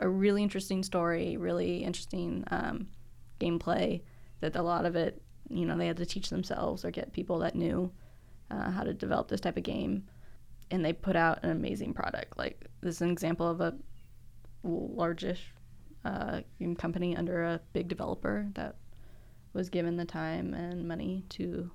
[0.00, 2.88] a really interesting story, really interesting um,
[3.40, 4.02] gameplay.
[4.40, 7.38] That a lot of it, you know, they had to teach themselves or get people
[7.38, 7.90] that knew
[8.50, 10.04] uh, how to develop this type of game,
[10.70, 12.36] and they put out an amazing product.
[12.36, 13.74] Like this is an example of a
[14.62, 15.54] largish
[16.04, 18.76] uh, game company under a big developer that
[19.52, 21.70] was given the time and money to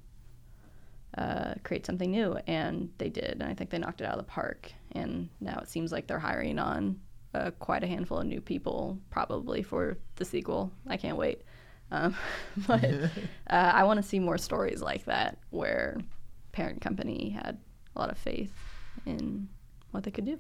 [1.18, 3.32] uh, create something new, and they did.
[3.32, 4.72] And I think they knocked it out of the park.
[4.92, 7.00] And now it seems like they're hiring on
[7.34, 10.72] uh, quite a handful of new people, probably for the sequel.
[10.88, 11.42] I can't wait.
[11.92, 12.16] Um,
[12.68, 12.84] but
[13.50, 15.98] uh, I want to see more stories like that where
[16.52, 17.58] parent company had
[17.96, 18.54] a lot of faith
[19.06, 19.48] in
[19.92, 20.40] what they could do.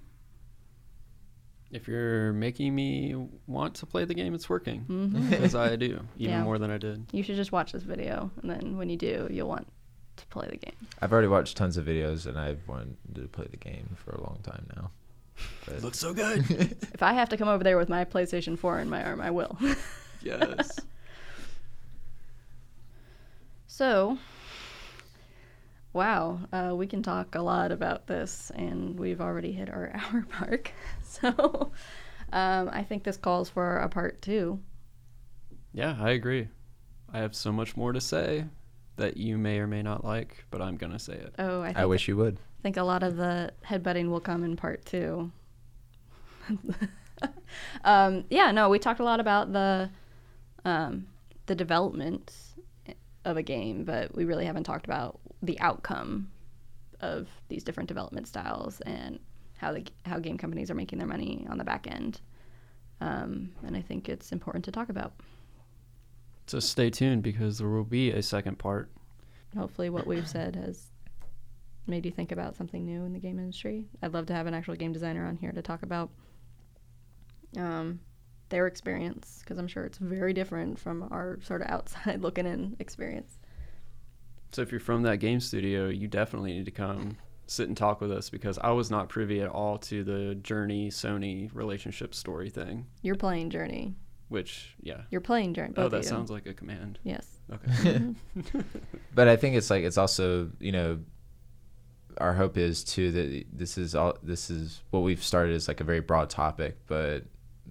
[1.72, 3.16] If you're making me
[3.46, 4.86] want to play the game, it's working.
[4.90, 5.30] Mm-hmm.
[5.30, 6.44] Because I do, even Yeah.
[6.44, 7.06] more than I did.
[7.12, 9.68] You should just watch this video, and then when you do, you'll want
[10.18, 10.76] to play the game.
[11.02, 14.22] I've already watched tons of videos and I've wanted to play the game for a
[14.22, 14.92] long time now.
[15.66, 16.44] But looks so good.
[16.94, 19.32] If I have to come over there with my PlayStation 4 in my arm, I
[19.32, 19.58] will.
[20.22, 20.80] yes.
[23.68, 24.18] So,
[25.94, 30.26] wow, uh, we can talk a lot about this, and we've already hit our hour
[30.40, 30.72] mark.
[31.02, 31.72] So,
[32.32, 34.60] um, I think this calls for a part two.
[35.74, 36.48] Yeah, I agree.
[37.12, 38.46] I have so much more to say
[38.98, 41.34] that you may or may not like, but I'm gonna say it.
[41.40, 42.36] Oh, I think, I wish you would.
[42.36, 45.32] I think a lot of the headbutting will come in part two.
[47.84, 49.90] um, yeah, no, we talked a lot about the
[50.66, 51.08] um,
[51.48, 52.32] the development
[53.30, 56.32] of a game, but we really haven't talked about the outcome
[57.00, 59.20] of these different development styles and
[59.58, 62.22] how the how game companies are making their money on the back end.
[63.02, 65.14] Um, and I think it's important to talk about.
[66.48, 68.90] So stay tuned because there will be a second part.
[69.58, 70.88] Hopefully, what we've said has
[71.88, 73.88] made you think about something new in the game industry.
[74.02, 76.10] I'd love to have an actual game designer on here to talk about
[77.58, 78.00] um,
[78.50, 82.76] their experience because I'm sure it's very different from our sort of outside looking in
[82.80, 83.38] experience.
[84.52, 88.02] So if you're from that game studio, you definitely need to come sit and talk
[88.02, 92.50] with us because I was not privy at all to the Journey Sony relationship story
[92.50, 92.88] thing.
[93.02, 93.96] You're playing Journey.
[94.30, 95.02] Which, yeah.
[95.10, 95.74] You're playing Journey.
[95.74, 96.10] Both oh, of that you.
[96.10, 97.00] sounds like a command.
[97.04, 97.28] Yes.
[97.52, 97.70] Okay.
[98.38, 98.60] Mm-hmm.
[99.16, 101.00] But I think it's like it's also you know,
[102.20, 105.82] our hope is too that this is all this is what we've started is like
[105.82, 107.24] a very broad topic, but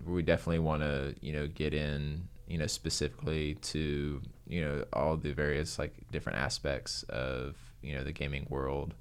[0.06, 5.16] we definitely want to you know get in you know specifically to you know all
[5.16, 8.94] the various like different aspects of you know the gaming world.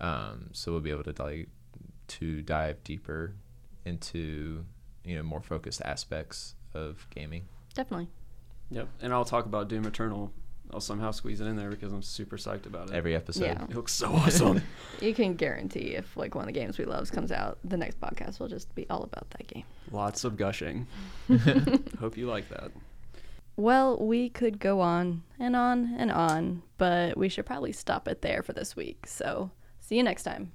[0.00, 1.48] Um, so we'll be able to like
[2.08, 3.34] to dive deeper
[3.84, 4.64] into
[5.04, 7.46] you know more focused aspects of gaming.
[7.74, 8.08] Definitely.
[8.70, 8.88] yep.
[9.00, 10.32] And I'll talk about Doom Eternal.
[10.72, 12.94] I'll somehow squeeze it in there because I'm super psyched about it.
[12.94, 13.44] Every episode.
[13.44, 13.64] Yeah.
[13.64, 14.62] it looks so awesome.
[15.00, 18.00] You can guarantee if like one of the games we love comes out, the next
[18.00, 19.64] podcast will just be all about that game.
[19.90, 20.86] Lots of gushing.
[22.00, 22.70] Hope you like that.
[23.56, 28.22] Well, we could go on and on and on, but we should probably stop it
[28.22, 29.06] there for this week.
[29.06, 29.50] So,
[29.80, 30.52] see you next time.